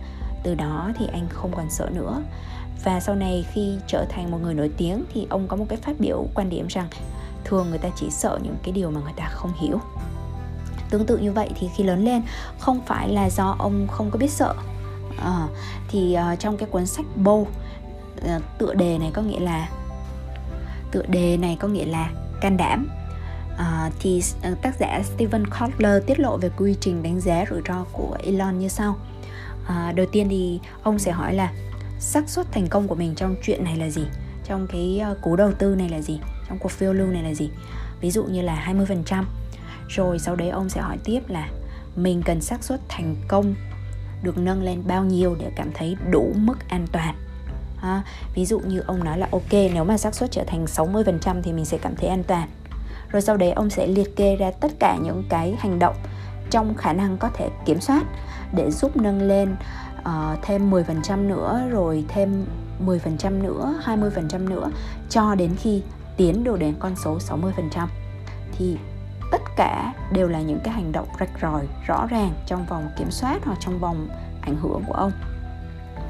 Từ 0.43 0.55
đó 0.55 0.91
thì 0.99 1.07
anh 1.11 1.27
không 1.29 1.51
còn 1.55 1.69
sợ 1.69 1.89
nữa. 1.93 2.23
Và 2.83 2.99
sau 2.99 3.15
này 3.15 3.45
khi 3.53 3.77
trở 3.87 4.05
thành 4.09 4.31
một 4.31 4.37
người 4.41 4.53
nổi 4.53 4.71
tiếng 4.77 5.03
thì 5.13 5.27
ông 5.29 5.47
có 5.47 5.55
một 5.55 5.65
cái 5.69 5.77
phát 5.77 5.99
biểu 5.99 6.25
quan 6.33 6.49
điểm 6.49 6.67
rằng 6.67 6.87
thường 7.43 7.69
người 7.69 7.79
ta 7.79 7.89
chỉ 7.95 8.09
sợ 8.09 8.39
những 8.43 8.55
cái 8.63 8.71
điều 8.71 8.91
mà 8.91 9.01
người 9.01 9.13
ta 9.15 9.29
không 9.29 9.51
hiểu. 9.61 9.79
Tương 10.89 11.05
tự 11.05 11.17
như 11.17 11.31
vậy 11.31 11.49
thì 11.59 11.69
khi 11.75 11.83
lớn 11.83 12.05
lên, 12.05 12.21
không 12.59 12.81
phải 12.85 13.09
là 13.09 13.29
do 13.29 13.55
ông 13.59 13.87
không 13.87 14.11
có 14.11 14.17
biết 14.17 14.31
sợ 14.31 14.53
à, 15.17 15.47
thì 15.87 16.17
uh, 16.33 16.39
trong 16.39 16.57
cái 16.57 16.69
cuốn 16.71 16.85
sách 16.85 17.05
Bow 17.23 17.41
uh, 17.41 17.47
tựa 18.57 18.73
đề 18.73 18.97
này 18.97 19.11
có 19.13 19.21
nghĩa 19.21 19.39
là 19.39 19.69
tựa 20.91 21.05
đề 21.07 21.37
này 21.37 21.57
có 21.59 21.67
nghĩa 21.67 21.85
là 21.85 22.11
can 22.41 22.57
đảm. 22.57 22.87
À, 23.57 23.89
thì 23.99 24.21
uh, 24.51 24.61
tác 24.61 24.75
giả 24.79 25.01
Steven 25.03 25.43
Kotler 25.47 26.03
tiết 26.05 26.19
lộ 26.19 26.37
về 26.37 26.49
quy 26.57 26.75
trình 26.79 27.03
đánh 27.03 27.19
giá 27.19 27.45
rủi 27.49 27.61
ro 27.67 27.85
của 27.91 28.17
Elon 28.23 28.59
như 28.59 28.67
sau. 28.67 28.95
À, 29.67 29.93
đầu 29.95 30.05
tiên 30.11 30.27
thì 30.29 30.59
ông 30.83 30.99
sẽ 30.99 31.11
hỏi 31.11 31.33
là 31.33 31.53
xác 31.99 32.29
suất 32.29 32.51
thành 32.51 32.67
công 32.67 32.87
của 32.87 32.95
mình 32.95 33.15
trong 33.15 33.35
chuyện 33.43 33.63
này 33.63 33.77
là 33.77 33.89
gì? 33.89 34.03
Trong 34.45 34.67
cái 34.67 35.01
uh, 35.11 35.21
cú 35.21 35.35
đầu 35.35 35.51
tư 35.53 35.75
này 35.75 35.89
là 35.89 36.01
gì? 36.01 36.19
Trong 36.49 36.59
cuộc 36.59 36.71
phiêu 36.71 36.93
lưu 36.93 37.07
này 37.07 37.23
là 37.23 37.33
gì? 37.33 37.49
Ví 38.01 38.11
dụ 38.11 38.23
như 38.23 38.41
là 38.41 38.73
20% 39.09 39.23
rồi 39.87 40.19
sau 40.19 40.35
đấy 40.35 40.49
ông 40.49 40.69
sẽ 40.69 40.81
hỏi 40.81 40.97
tiếp 41.03 41.19
là 41.27 41.49
mình 41.95 42.21
cần 42.25 42.41
xác 42.41 42.63
suất 42.63 42.79
thành 42.89 43.15
công 43.27 43.55
được 44.23 44.37
nâng 44.37 44.63
lên 44.63 44.83
bao 44.87 45.03
nhiêu 45.03 45.35
để 45.39 45.51
cảm 45.55 45.71
thấy 45.73 45.97
đủ 46.11 46.33
mức 46.35 46.69
an 46.69 46.87
toàn 46.91 47.15
ha. 47.77 48.03
ví 48.35 48.45
dụ 48.45 48.59
như 48.59 48.79
ông 48.79 49.03
nói 49.03 49.17
là 49.17 49.27
ok 49.31 49.51
nếu 49.51 49.83
mà 49.83 49.97
xác 49.97 50.15
suất 50.15 50.31
trở 50.31 50.43
thành 50.43 50.65
60% 50.65 51.41
thì 51.43 51.53
mình 51.53 51.65
sẽ 51.65 51.77
cảm 51.77 51.95
thấy 51.95 52.09
an 52.09 52.23
toàn 52.23 52.49
rồi 53.11 53.21
sau 53.21 53.37
đấy 53.37 53.51
ông 53.51 53.69
sẽ 53.69 53.87
liệt 53.87 54.15
kê 54.15 54.35
ra 54.35 54.51
tất 54.51 54.71
cả 54.79 54.97
những 55.03 55.23
cái 55.29 55.55
hành 55.59 55.79
động 55.79 55.95
trong 56.49 56.75
khả 56.75 56.93
năng 56.93 57.17
có 57.17 57.29
thể 57.33 57.49
kiểm 57.65 57.81
soát 57.81 58.03
để 58.55 58.71
giúp 58.71 58.97
nâng 58.97 59.21
lên 59.21 59.55
uh, 59.99 60.39
thêm 60.41 60.71
10% 60.71 61.27
nữa 61.27 61.61
rồi 61.69 62.05
thêm 62.07 62.45
10% 62.85 63.41
nữa, 63.41 63.75
20% 63.85 64.49
nữa 64.49 64.71
cho 65.09 65.35
đến 65.35 65.51
khi 65.59 65.81
tiến 66.17 66.43
được 66.43 66.59
đến 66.59 66.75
con 66.79 66.95
số 66.95 67.17
60% 67.17 67.87
thì 68.51 68.77
tất 69.31 69.41
cả 69.55 69.93
đều 70.11 70.27
là 70.27 70.41
những 70.41 70.59
cái 70.63 70.73
hành 70.73 70.91
động 70.91 71.07
rạch 71.19 71.29
ròi 71.41 71.67
rõ 71.87 72.07
ràng 72.09 72.33
trong 72.45 72.65
vòng 72.65 72.89
kiểm 72.97 73.11
soát 73.11 73.45
hoặc 73.45 73.57
trong 73.59 73.79
vòng 73.79 74.07
ảnh 74.41 74.55
hưởng 74.61 74.83
của 74.87 74.93
ông 74.93 75.11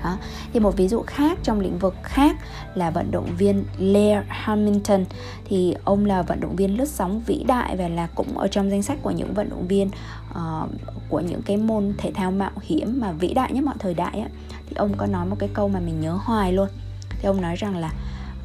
đó. 0.03 0.17
Thì 0.53 0.59
một 0.59 0.77
ví 0.77 0.87
dụ 0.87 1.01
khác 1.01 1.39
trong 1.43 1.59
lĩnh 1.59 1.79
vực 1.79 1.95
khác 2.03 2.35
là 2.75 2.89
vận 2.89 3.11
động 3.11 3.29
viên 3.37 3.63
Lair 3.77 4.23
Hamilton 4.27 5.05
thì 5.45 5.75
ông 5.83 6.05
là 6.05 6.21
vận 6.21 6.39
động 6.39 6.55
viên 6.55 6.77
lướt 6.77 6.89
sóng 6.89 7.21
vĩ 7.25 7.43
đại 7.47 7.77
và 7.77 7.87
là 7.87 8.07
cũng 8.15 8.37
ở 8.37 8.47
trong 8.47 8.71
danh 8.71 8.83
sách 8.83 8.97
của 9.01 9.11
những 9.11 9.33
vận 9.33 9.49
động 9.49 9.67
viên 9.67 9.89
uh, 10.31 10.69
của 11.09 11.19
những 11.19 11.41
cái 11.41 11.57
môn 11.57 11.93
thể 11.97 12.11
thao 12.11 12.31
mạo 12.31 12.51
hiểm 12.61 12.99
mà 13.01 13.11
vĩ 13.11 13.33
đại 13.33 13.53
nhất 13.53 13.63
mọi 13.63 13.75
thời 13.79 13.93
đại 13.93 14.19
á. 14.19 14.27
thì 14.69 14.75
ông 14.75 14.93
có 14.97 15.05
nói 15.05 15.25
một 15.25 15.35
cái 15.39 15.49
câu 15.53 15.67
mà 15.67 15.79
mình 15.79 16.01
nhớ 16.01 16.19
hoài 16.21 16.53
luôn 16.53 16.67
thì 17.09 17.27
ông 17.27 17.41
nói 17.41 17.55
rằng 17.55 17.77
là 17.77 17.91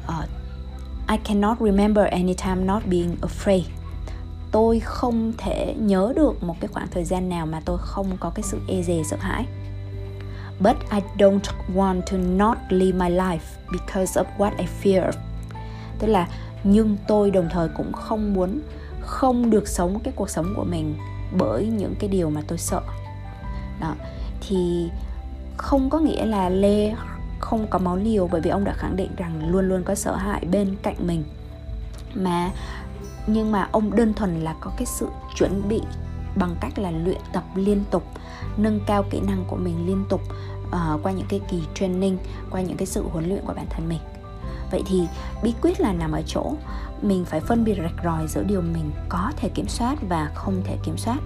uh, 0.07 0.29
I 1.09 1.17
cannot 1.17 1.57
remember 1.59 2.05
any 2.07 2.33
time 2.33 2.63
not 2.63 2.83
being 2.85 3.15
afraid 3.21 3.61
tôi 4.53 4.79
không 4.79 5.33
thể 5.37 5.75
nhớ 5.79 6.13
được 6.15 6.43
một 6.43 6.55
cái 6.59 6.67
khoảng 6.67 6.87
thời 6.91 7.03
gian 7.03 7.29
nào 7.29 7.45
mà 7.45 7.61
tôi 7.65 7.77
không 7.81 8.07
có 8.19 8.29
cái 8.29 8.43
sự 8.43 8.59
e 8.67 8.81
dè, 8.81 9.01
sợ 9.09 9.17
hãi. 9.19 9.45
But 10.59 10.75
I 10.91 10.99
don't 11.17 11.39
want 11.75 12.01
to 12.01 12.17
not 12.17 12.57
live 12.69 12.97
my 12.97 13.15
life 13.15 13.57
because 13.71 14.21
of 14.21 14.25
what 14.37 14.51
I 14.57 14.65
fear. 14.83 15.11
Tức 15.99 16.07
là, 16.07 16.27
nhưng 16.63 16.97
tôi 17.07 17.31
đồng 17.31 17.49
thời 17.51 17.69
cũng 17.77 17.93
không 17.93 18.33
muốn 18.33 18.59
không 19.01 19.49
được 19.49 19.67
sống 19.67 19.99
cái 20.03 20.13
cuộc 20.15 20.29
sống 20.29 20.53
của 20.55 20.63
mình 20.63 20.95
bởi 21.37 21.65
những 21.65 21.95
cái 21.99 22.09
điều 22.09 22.29
mà 22.29 22.41
tôi 22.47 22.57
sợ. 22.57 22.81
Đó, 23.81 23.95
thì 24.47 24.89
không 25.57 25.89
có 25.89 25.99
nghĩa 25.99 26.25
là 26.25 26.49
lê 26.49 26.93
không 27.39 27.67
có 27.67 27.79
máu 27.79 27.95
liều 27.95 28.27
bởi 28.31 28.41
vì 28.41 28.49
ông 28.49 28.63
đã 28.63 28.73
khẳng 28.73 28.95
định 28.95 29.11
rằng 29.17 29.49
luôn 29.49 29.69
luôn 29.69 29.83
có 29.83 29.95
sợ 29.95 30.15
hãi 30.15 30.45
bên 30.51 30.75
cạnh 30.83 31.07
mình. 31.07 31.23
Mà 32.13 32.51
nhưng 33.27 33.51
mà 33.51 33.69
ông 33.71 33.95
đơn 33.95 34.13
thuần 34.13 34.39
là 34.39 34.55
có 34.59 34.71
cái 34.77 34.85
sự 34.85 35.07
chuẩn 35.35 35.67
bị 35.69 35.81
bằng 36.35 36.55
cách 36.61 36.79
là 36.79 36.91
luyện 36.91 37.21
tập 37.33 37.43
liên 37.55 37.83
tục 37.91 38.03
nâng 38.57 38.79
cao 38.87 39.03
kỹ 39.09 39.19
năng 39.27 39.45
của 39.47 39.55
mình 39.55 39.87
liên 39.87 40.05
tục 40.09 40.21
uh, 40.67 41.03
qua 41.03 41.11
những 41.11 41.27
cái 41.29 41.41
kỳ 41.49 41.63
training 41.73 42.17
qua 42.49 42.61
những 42.61 42.77
cái 42.77 42.85
sự 42.85 43.03
huấn 43.11 43.29
luyện 43.29 43.45
của 43.45 43.53
bản 43.53 43.65
thân 43.69 43.89
mình. 43.89 43.99
Vậy 44.71 44.83
thì 44.87 45.07
bí 45.43 45.53
quyết 45.61 45.81
là 45.81 45.93
nằm 45.93 46.11
ở 46.11 46.21
chỗ 46.25 46.53
mình 47.01 47.25
phải 47.25 47.39
phân 47.39 47.63
biệt 47.63 47.77
rạch 47.81 48.03
ròi 48.03 48.27
giữa 48.27 48.43
điều 48.43 48.61
mình 48.61 48.91
có 49.09 49.31
thể 49.37 49.49
kiểm 49.49 49.67
soát 49.67 49.95
và 50.09 50.31
không 50.35 50.61
thể 50.63 50.77
kiểm 50.83 50.97
soát. 50.97 51.17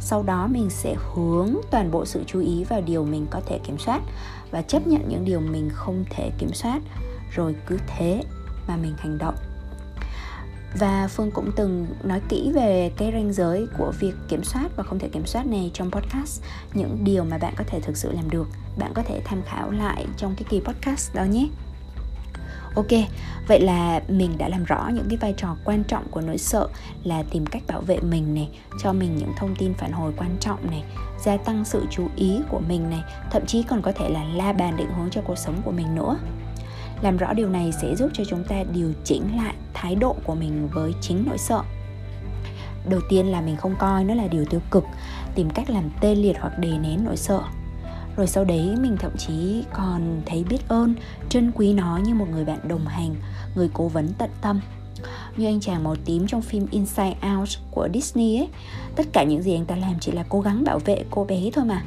Sau 0.00 0.22
đó 0.22 0.46
mình 0.46 0.70
sẽ 0.70 0.94
hướng 1.14 1.54
toàn 1.70 1.90
bộ 1.90 2.04
sự 2.04 2.24
chú 2.26 2.40
ý 2.40 2.64
vào 2.64 2.80
điều 2.80 3.04
mình 3.04 3.26
có 3.30 3.40
thể 3.46 3.58
kiểm 3.58 3.78
soát 3.78 4.02
và 4.50 4.62
chấp 4.62 4.86
nhận 4.86 5.08
những 5.08 5.24
điều 5.24 5.40
mình 5.40 5.70
không 5.72 6.04
thể 6.10 6.30
kiểm 6.38 6.52
soát. 6.52 6.82
Rồi 7.34 7.56
cứ 7.66 7.78
thế 7.86 8.22
mà 8.68 8.76
mình 8.76 8.94
hành 8.98 9.18
động 9.18 9.34
và 10.78 11.08
phương 11.08 11.30
cũng 11.30 11.50
từng 11.56 11.86
nói 12.02 12.20
kỹ 12.28 12.52
về 12.54 12.92
cái 12.96 13.12
ranh 13.12 13.32
giới 13.32 13.66
của 13.78 13.92
việc 14.00 14.14
kiểm 14.28 14.44
soát 14.44 14.68
và 14.76 14.82
không 14.82 14.98
thể 14.98 15.08
kiểm 15.08 15.26
soát 15.26 15.46
này 15.46 15.70
trong 15.74 15.90
podcast. 15.90 16.42
Những 16.74 17.04
điều 17.04 17.24
mà 17.24 17.38
bạn 17.38 17.54
có 17.56 17.64
thể 17.66 17.80
thực 17.80 17.96
sự 17.96 18.12
làm 18.12 18.30
được, 18.30 18.48
bạn 18.78 18.92
có 18.94 19.02
thể 19.02 19.20
tham 19.24 19.42
khảo 19.46 19.70
lại 19.70 20.06
trong 20.16 20.34
cái 20.34 20.44
kỳ 20.48 20.60
podcast 20.60 21.14
đó 21.14 21.24
nhé. 21.24 21.48
Ok, 22.74 22.86
vậy 23.48 23.60
là 23.60 24.00
mình 24.08 24.38
đã 24.38 24.48
làm 24.48 24.64
rõ 24.64 24.90
những 24.94 25.06
cái 25.08 25.16
vai 25.16 25.34
trò 25.36 25.56
quan 25.64 25.84
trọng 25.84 26.08
của 26.10 26.20
nỗi 26.20 26.38
sợ 26.38 26.68
là 27.04 27.22
tìm 27.30 27.46
cách 27.46 27.62
bảo 27.66 27.80
vệ 27.80 28.00
mình 28.00 28.34
này, 28.34 28.48
cho 28.82 28.92
mình 28.92 29.16
những 29.16 29.32
thông 29.38 29.56
tin 29.56 29.74
phản 29.74 29.92
hồi 29.92 30.12
quan 30.16 30.36
trọng 30.40 30.70
này, 30.70 30.84
gia 31.24 31.36
tăng 31.36 31.64
sự 31.64 31.86
chú 31.90 32.08
ý 32.16 32.40
của 32.50 32.60
mình 32.68 32.90
này, 32.90 33.02
thậm 33.30 33.46
chí 33.46 33.62
còn 33.62 33.82
có 33.82 33.92
thể 33.92 34.08
là 34.08 34.24
la 34.24 34.52
bàn 34.52 34.76
định 34.76 34.92
hướng 34.98 35.10
cho 35.10 35.20
cuộc 35.24 35.38
sống 35.38 35.62
của 35.64 35.70
mình 35.70 35.94
nữa 35.94 36.18
làm 37.02 37.16
rõ 37.16 37.32
điều 37.32 37.48
này 37.48 37.72
sẽ 37.82 37.96
giúp 37.96 38.10
cho 38.12 38.24
chúng 38.24 38.44
ta 38.44 38.62
điều 38.74 38.92
chỉnh 39.04 39.36
lại 39.36 39.54
thái 39.74 39.94
độ 39.94 40.16
của 40.24 40.34
mình 40.34 40.68
với 40.72 40.92
chính 41.00 41.24
nỗi 41.26 41.38
sợ. 41.38 41.62
Đầu 42.88 43.00
tiên 43.08 43.26
là 43.26 43.40
mình 43.40 43.56
không 43.56 43.74
coi, 43.78 44.04
nó 44.04 44.14
là 44.14 44.26
điều 44.26 44.44
tiêu 44.44 44.60
cực, 44.70 44.84
tìm 45.34 45.50
cách 45.50 45.70
làm 45.70 45.90
tê 46.00 46.14
liệt 46.14 46.36
hoặc 46.40 46.58
đè 46.58 46.78
nén 46.78 47.04
nỗi 47.04 47.16
sợ. 47.16 47.40
Rồi 48.16 48.26
sau 48.26 48.44
đấy 48.44 48.74
mình 48.80 48.96
thậm 49.00 49.16
chí 49.18 49.64
còn 49.72 50.22
thấy 50.26 50.44
biết 50.44 50.68
ơn, 50.68 50.94
trân 51.28 51.52
quý 51.54 51.72
nó 51.72 51.96
như 52.04 52.14
một 52.14 52.26
người 52.30 52.44
bạn 52.44 52.58
đồng 52.68 52.86
hành, 52.86 53.14
người 53.54 53.70
cố 53.72 53.88
vấn 53.88 54.08
tận 54.18 54.30
tâm. 54.40 54.60
Như 55.36 55.46
anh 55.46 55.60
chàng 55.60 55.84
màu 55.84 55.96
tím 56.04 56.26
trong 56.26 56.42
phim 56.42 56.66
Inside 56.70 57.16
Out 57.38 57.48
của 57.70 57.88
Disney 57.94 58.36
ấy, 58.36 58.48
tất 58.96 59.06
cả 59.12 59.24
những 59.24 59.42
gì 59.42 59.54
anh 59.54 59.64
ta 59.64 59.76
làm 59.76 59.94
chỉ 60.00 60.12
là 60.12 60.24
cố 60.28 60.40
gắng 60.40 60.64
bảo 60.64 60.78
vệ 60.78 61.04
cô 61.10 61.24
bé 61.24 61.50
thôi 61.52 61.64
mà 61.64 61.82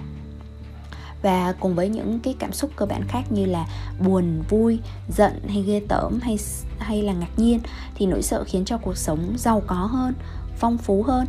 và 1.25 1.53
cùng 1.59 1.75
với 1.75 1.89
những 1.89 2.19
cái 2.19 2.35
cảm 2.39 2.53
xúc 2.53 2.71
cơ 2.75 2.85
bản 2.85 3.01
khác 3.07 3.21
như 3.29 3.45
là 3.45 3.67
buồn, 4.05 4.41
vui, 4.49 4.79
giận 5.09 5.41
hay 5.47 5.61
ghê 5.61 5.81
tởm 5.87 6.19
hay 6.21 6.37
hay 6.79 7.01
là 7.01 7.13
ngạc 7.13 7.39
nhiên 7.39 7.59
thì 7.95 8.05
nỗi 8.05 8.21
sợ 8.21 8.43
khiến 8.47 8.65
cho 8.65 8.77
cuộc 8.77 8.97
sống 8.97 9.33
giàu 9.37 9.61
có 9.67 9.75
hơn, 9.75 10.13
phong 10.57 10.77
phú 10.77 11.03
hơn. 11.03 11.27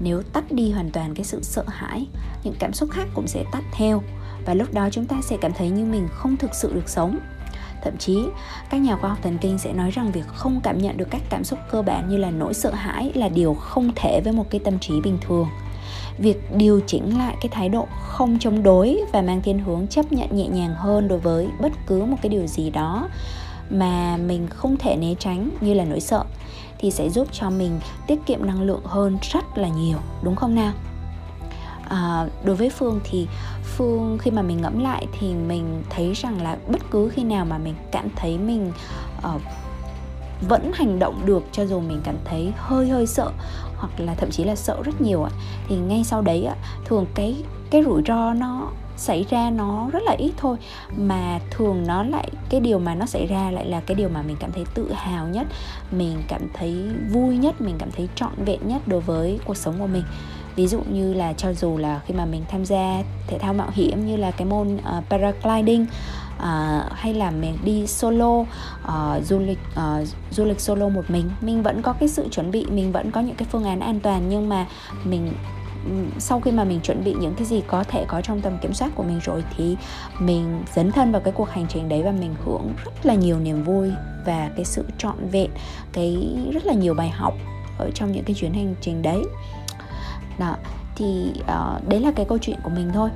Nếu 0.00 0.22
tắt 0.22 0.52
đi 0.52 0.70
hoàn 0.70 0.90
toàn 0.90 1.14
cái 1.14 1.24
sự 1.24 1.42
sợ 1.42 1.64
hãi, 1.66 2.06
những 2.44 2.54
cảm 2.58 2.72
xúc 2.72 2.90
khác 2.90 3.08
cũng 3.14 3.26
sẽ 3.26 3.44
tắt 3.52 3.64
theo 3.72 4.02
và 4.46 4.54
lúc 4.54 4.74
đó 4.74 4.88
chúng 4.92 5.06
ta 5.06 5.16
sẽ 5.22 5.36
cảm 5.40 5.52
thấy 5.52 5.70
như 5.70 5.84
mình 5.84 6.08
không 6.12 6.36
thực 6.36 6.54
sự 6.54 6.72
được 6.74 6.88
sống. 6.88 7.18
Thậm 7.82 7.96
chí, 7.98 8.18
các 8.70 8.78
nhà 8.80 8.96
khoa 8.96 9.10
học 9.10 9.18
thần 9.22 9.38
kinh 9.38 9.58
sẽ 9.58 9.72
nói 9.72 9.90
rằng 9.90 10.12
việc 10.12 10.26
không 10.26 10.60
cảm 10.62 10.78
nhận 10.78 10.96
được 10.96 11.08
các 11.10 11.22
cảm 11.30 11.44
xúc 11.44 11.58
cơ 11.70 11.82
bản 11.82 12.08
như 12.08 12.16
là 12.16 12.30
nỗi 12.30 12.54
sợ 12.54 12.70
hãi 12.70 13.12
là 13.14 13.28
điều 13.28 13.54
không 13.54 13.92
thể 13.96 14.20
với 14.24 14.32
một 14.32 14.50
cái 14.50 14.60
tâm 14.64 14.78
trí 14.78 15.00
bình 15.00 15.18
thường 15.20 15.48
việc 16.18 16.56
điều 16.56 16.80
chỉnh 16.86 17.18
lại 17.18 17.36
cái 17.40 17.48
thái 17.48 17.68
độ 17.68 17.86
không 18.02 18.38
chống 18.38 18.62
đối 18.62 19.00
và 19.12 19.22
mang 19.22 19.42
thiên 19.42 19.58
hướng 19.58 19.86
chấp 19.86 20.12
nhận 20.12 20.36
nhẹ 20.36 20.48
nhàng 20.48 20.74
hơn 20.74 21.08
đối 21.08 21.18
với 21.18 21.48
bất 21.60 21.72
cứ 21.86 22.04
một 22.04 22.16
cái 22.22 22.30
điều 22.30 22.46
gì 22.46 22.70
đó 22.70 23.08
mà 23.70 24.16
mình 24.16 24.46
không 24.50 24.76
thể 24.76 24.96
né 24.96 25.14
tránh 25.18 25.50
như 25.60 25.74
là 25.74 25.84
nỗi 25.84 26.00
sợ 26.00 26.24
thì 26.78 26.90
sẽ 26.90 27.10
giúp 27.10 27.28
cho 27.32 27.50
mình 27.50 27.80
tiết 28.06 28.26
kiệm 28.26 28.46
năng 28.46 28.62
lượng 28.62 28.84
hơn 28.84 29.18
rất 29.32 29.58
là 29.58 29.68
nhiều 29.68 29.98
đúng 30.22 30.36
không 30.36 30.54
nào? 30.54 30.72
À, 31.88 32.26
đối 32.44 32.56
với 32.56 32.70
phương 32.70 33.00
thì 33.04 33.26
phương 33.64 34.18
khi 34.18 34.30
mà 34.30 34.42
mình 34.42 34.60
ngẫm 34.62 34.78
lại 34.78 35.06
thì 35.18 35.34
mình 35.34 35.82
thấy 35.90 36.12
rằng 36.12 36.42
là 36.42 36.56
bất 36.68 36.90
cứ 36.90 37.08
khi 37.08 37.24
nào 37.24 37.44
mà 37.44 37.58
mình 37.58 37.74
cảm 37.92 38.08
thấy 38.16 38.38
mình 38.38 38.72
uh, 39.34 39.42
vẫn 40.48 40.70
hành 40.74 40.98
động 40.98 41.22
được 41.26 41.44
cho 41.52 41.66
dù 41.66 41.80
mình 41.80 42.00
cảm 42.04 42.16
thấy 42.24 42.52
hơi 42.56 42.88
hơi 42.88 43.06
sợ 43.06 43.30
hoặc 43.76 44.00
là 44.00 44.14
thậm 44.14 44.30
chí 44.30 44.44
là 44.44 44.56
sợ 44.56 44.82
rất 44.84 45.00
nhiều 45.00 45.22
ạ. 45.22 45.30
Thì 45.68 45.76
ngay 45.76 46.04
sau 46.04 46.22
đấy 46.22 46.44
ạ 46.44 46.56
thường 46.84 47.06
cái 47.14 47.36
cái 47.70 47.82
rủi 47.84 48.02
ro 48.06 48.34
nó 48.34 48.68
xảy 48.96 49.26
ra 49.30 49.50
nó 49.50 49.88
rất 49.92 50.02
là 50.02 50.12
ít 50.12 50.32
thôi. 50.36 50.56
Mà 50.96 51.40
thường 51.50 51.86
nó 51.86 52.02
lại 52.02 52.30
cái 52.48 52.60
điều 52.60 52.78
mà 52.78 52.94
nó 52.94 53.06
xảy 53.06 53.26
ra 53.26 53.50
lại 53.50 53.66
là 53.66 53.80
cái 53.80 53.94
điều 53.94 54.08
mà 54.08 54.22
mình 54.22 54.36
cảm 54.40 54.52
thấy 54.52 54.64
tự 54.74 54.92
hào 54.92 55.28
nhất 55.28 55.46
mình 55.90 56.22
cảm 56.28 56.42
thấy 56.54 56.84
vui 57.10 57.36
nhất 57.36 57.60
mình 57.60 57.74
cảm 57.78 57.90
thấy 57.90 58.08
trọn 58.14 58.32
vẹn 58.44 58.60
nhất 58.68 58.88
đối 58.88 59.00
với 59.00 59.38
cuộc 59.44 59.56
sống 59.56 59.74
của 59.78 59.86
mình. 59.86 60.04
Ví 60.56 60.66
dụ 60.66 60.80
như 60.92 61.14
là 61.14 61.32
cho 61.32 61.52
dù 61.52 61.76
là 61.78 62.00
khi 62.06 62.14
mà 62.14 62.24
mình 62.24 62.42
tham 62.50 62.64
gia 62.64 63.02
thể 63.26 63.38
thao 63.38 63.54
mạo 63.54 63.68
hiểm 63.72 64.06
như 64.06 64.16
là 64.16 64.30
cái 64.30 64.46
môn 64.46 64.74
uh, 64.76 65.04
paragliding 65.10 65.86
uh, 66.40 66.92
hay 66.92 67.14
là 67.14 67.30
mình 67.30 67.58
đi 67.64 67.86
solo 67.86 68.38
uh, 68.38 68.46
du 69.24 69.38
lịch 69.38 69.58
uh, 69.72 70.08
du 70.30 70.44
lịch 70.44 70.60
solo 70.60 70.88
một 70.88 71.10
mình? 71.10 71.30
Mình 71.40 71.62
vẫn 71.62 71.82
có 71.82 71.92
cái 71.92 72.08
sự 72.08 72.28
chuẩn 72.28 72.50
bị 72.50 72.66
mình 72.70 72.92
vẫn 72.92 73.10
có 73.10 73.20
những 73.20 73.36
cái 73.36 73.48
phương 73.50 73.64
án 73.64 73.80
an 73.80 74.00
toàn 74.00 74.28
nhưng 74.28 74.48
mà 74.48 74.66
mình 75.04 75.32
sau 76.18 76.40
khi 76.40 76.50
mà 76.50 76.64
mình 76.64 76.80
chuẩn 76.80 77.04
bị 77.04 77.14
những 77.20 77.34
cái 77.34 77.46
gì 77.46 77.62
có 77.66 77.84
thể 77.84 78.04
có 78.08 78.20
trong 78.20 78.40
tầm 78.40 78.58
kiểm 78.62 78.72
soát 78.72 78.90
của 78.94 79.02
mình 79.02 79.20
rồi 79.24 79.44
thì 79.56 79.76
mình 80.18 80.62
dấn 80.74 80.92
thân 80.92 81.12
vào 81.12 81.20
cái 81.20 81.32
cuộc 81.36 81.50
hành 81.50 81.66
trình 81.68 81.88
đấy 81.88 82.02
và 82.02 82.10
mình 82.10 82.34
hưởng 82.44 82.72
rất 82.84 83.06
là 83.06 83.14
nhiều 83.14 83.38
niềm 83.38 83.64
vui 83.64 83.90
và 84.26 84.50
cái 84.56 84.64
sự 84.64 84.84
trọn 84.98 85.28
vẹn 85.32 85.50
cái 85.92 86.36
rất 86.52 86.66
là 86.66 86.74
nhiều 86.74 86.94
bài 86.94 87.10
học 87.10 87.34
ở 87.78 87.90
trong 87.94 88.12
những 88.12 88.24
cái 88.24 88.34
chuyến 88.34 88.52
hành 88.52 88.74
trình 88.80 89.02
đấy. 89.02 89.22
Đó 90.38 90.56
thì 90.96 91.32
uh, 91.40 91.88
đấy 91.88 92.00
là 92.00 92.12
cái 92.16 92.26
câu 92.28 92.38
chuyện 92.38 92.56
của 92.62 92.70
mình 92.70 92.90
thôi 92.94 93.10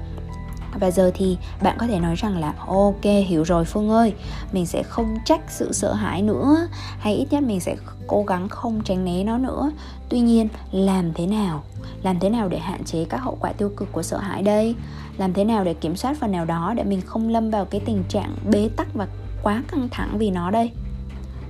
và 0.80 0.90
giờ 0.90 1.10
thì 1.14 1.36
bạn 1.62 1.76
có 1.78 1.86
thể 1.86 1.98
nói 1.98 2.14
rằng 2.14 2.38
là, 2.38 2.54
ok, 2.66 3.04
hiểu 3.26 3.42
rồi 3.42 3.64
phương 3.64 3.90
ơi. 3.90 4.14
Mình 4.52 4.66
sẽ 4.66 4.82
không 4.82 5.16
trách 5.24 5.40
sự 5.48 5.72
sợ 5.72 5.92
hãi 5.92 6.22
nữa, 6.22 6.68
hay 6.98 7.14
ít 7.14 7.26
nhất 7.30 7.42
mình 7.42 7.60
sẽ 7.60 7.76
cố 8.06 8.22
gắng 8.22 8.48
không 8.48 8.80
tránh 8.84 9.04
né 9.04 9.24
nó 9.24 9.38
nữa. 9.38 9.70
Tuy 10.08 10.20
nhiên, 10.20 10.48
làm 10.72 11.12
thế 11.14 11.26
nào? 11.26 11.62
Làm 12.02 12.20
thế 12.20 12.30
nào 12.30 12.48
để 12.48 12.58
hạn 12.58 12.84
chế 12.84 13.04
các 13.04 13.18
hậu 13.18 13.38
quả 13.40 13.52
tiêu 13.52 13.70
cực 13.76 13.92
của 13.92 14.02
sợ 14.02 14.18
hãi 14.18 14.42
đây? 14.42 14.74
Làm 15.16 15.32
thế 15.32 15.44
nào 15.44 15.64
để 15.64 15.74
kiểm 15.74 15.96
soát 15.96 16.16
phần 16.20 16.32
nào 16.32 16.44
đó 16.44 16.74
để 16.76 16.84
mình 16.84 17.00
không 17.00 17.28
lâm 17.28 17.50
vào 17.50 17.64
cái 17.64 17.80
tình 17.80 18.04
trạng 18.08 18.36
bế 18.50 18.68
tắc 18.76 18.94
và 18.94 19.08
quá 19.42 19.62
căng 19.68 19.88
thẳng 19.90 20.18
vì 20.18 20.30
nó 20.30 20.50
đây? 20.50 20.70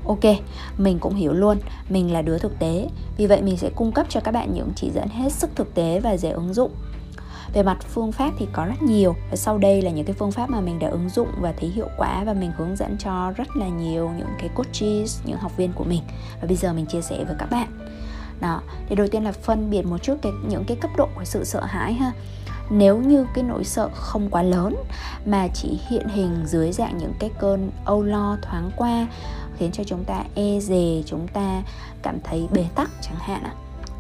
Ok, 0.07 0.25
mình 0.79 0.99
cũng 0.99 1.15
hiểu 1.15 1.33
luôn, 1.33 1.59
mình 1.89 2.13
là 2.13 2.23
đứa 2.23 2.39
thực 2.39 2.59
tế. 2.59 2.89
Vì 3.17 3.27
vậy 3.27 3.43
mình 3.43 3.57
sẽ 3.57 3.71
cung 3.77 3.93
cấp 3.93 4.07
cho 4.09 4.21
các 4.21 4.31
bạn 4.31 4.55
những 4.55 4.71
chỉ 4.77 4.91
dẫn 4.95 5.09
hết 5.09 5.33
sức 5.33 5.51
thực 5.57 5.75
tế 5.75 6.01
và 6.01 6.17
dễ 6.17 6.31
ứng 6.31 6.55
dụng 6.55 6.71
về 7.55 7.63
mặt 7.63 7.79
phương 7.83 8.13
pháp 8.13 8.31
thì 8.39 8.47
có 8.53 8.67
rất 8.67 8.83
nhiều. 8.83 9.17
Và 9.31 9.37
sau 9.37 9.59
đây 9.59 9.83
là 9.83 9.91
những 9.91 10.07
cái 10.07 10.17
phương 10.19 10.33
pháp 10.33 10.51
mà 10.51 10.61
mình 10.61 10.79
đã 10.79 10.89
ứng 10.89 11.09
dụng 11.09 11.29
và 11.41 11.55
thấy 11.61 11.71
hiệu 11.71 11.89
quả 11.99 12.25
và 12.25 12.33
mình 12.33 12.53
hướng 12.57 12.77
dẫn 12.77 12.97
cho 12.99 13.33
rất 13.37 13.57
là 13.57 13.69
nhiều 13.69 14.11
những 14.19 14.29
cái 14.39 14.49
coaches, 14.55 15.21
những 15.25 15.39
học 15.39 15.57
viên 15.57 15.73
của 15.73 15.85
mình. 15.85 16.03
Và 16.41 16.47
bây 16.47 16.57
giờ 16.57 16.73
mình 16.73 16.87
chia 16.87 17.03
sẻ 17.03 17.25
với 17.25 17.37
các 17.39 17.51
bạn. 17.51 17.69
Đó, 18.41 18.61
thì 18.89 18.97
đầu 18.97 19.07
tiên 19.09 19.25
là 19.25 19.33
phân 19.33 19.71
biệt 19.71 19.83
một 19.83 19.99
chút 20.03 20.15
cái, 20.23 20.33
những 20.49 20.65
cái 20.65 20.77
cấp 20.77 20.91
độ 20.97 21.09
của 21.15 21.25
sự 21.25 21.45
sợ 21.45 21.61
hãi 21.61 21.93
ha. 21.93 22.13
Nếu 22.71 22.99
như 22.99 23.27
cái 23.35 23.45
nỗi 23.45 23.65
sợ 23.65 23.89
không 23.95 24.31
quá 24.31 24.43
lớn 24.43 24.77
mà 25.27 25.49
chỉ 25.55 25.79
hiện 25.89 26.09
hình 26.09 26.43
dưới 26.47 26.73
dạng 26.73 26.99
những 26.99 27.13
cái 27.19 27.31
cơn 27.39 27.71
âu 27.85 28.03
lo, 28.03 28.37
thoáng 28.43 28.71
qua, 28.77 29.07
khiến 29.59 29.73
cho 29.73 29.85
chúng 29.85 30.05
ta 30.05 30.25
e 30.35 30.61
dè, 30.61 31.03
chúng 31.07 31.29
ta 31.29 31.63
cảm 32.03 32.19
thấy 32.25 32.49
bế 32.53 32.67
tắc 32.75 32.91
chẳng 33.03 33.19
hạn 33.19 33.43
ạ 33.43 33.55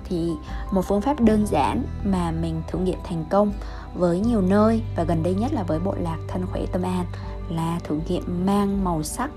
thì 0.09 0.33
một 0.71 0.83
phương 0.83 1.01
pháp 1.01 1.21
đơn 1.21 1.47
giản 1.47 1.83
mà 2.05 2.31
mình 2.31 2.63
thử 2.69 2.79
nghiệm 2.79 2.99
thành 3.05 3.25
công 3.31 3.53
với 3.95 4.21
nhiều 4.21 4.41
nơi 4.41 4.83
và 4.97 5.05
gần 5.05 5.23
đây 5.23 5.35
nhất 5.35 5.53
là 5.53 5.63
với 5.63 5.79
bộ 5.79 5.95
lạc 6.01 6.19
thân 6.29 6.47
khỏe 6.53 6.67
tâm 6.73 6.83
an 6.83 7.07
là 7.49 7.81
thử 7.85 7.99
nghiệm 8.09 8.47
mang 8.47 8.85
màu 8.85 9.03
sắc 9.03 9.31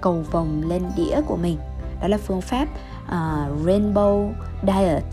cầu 0.00 0.24
vồng 0.30 0.62
lên 0.68 0.82
đĩa 0.96 1.20
của 1.26 1.36
mình. 1.36 1.58
Đó 2.00 2.08
là 2.08 2.18
phương 2.18 2.40
pháp 2.40 2.68
uh, 3.04 3.66
rainbow 3.66 4.32
diet 4.62 5.04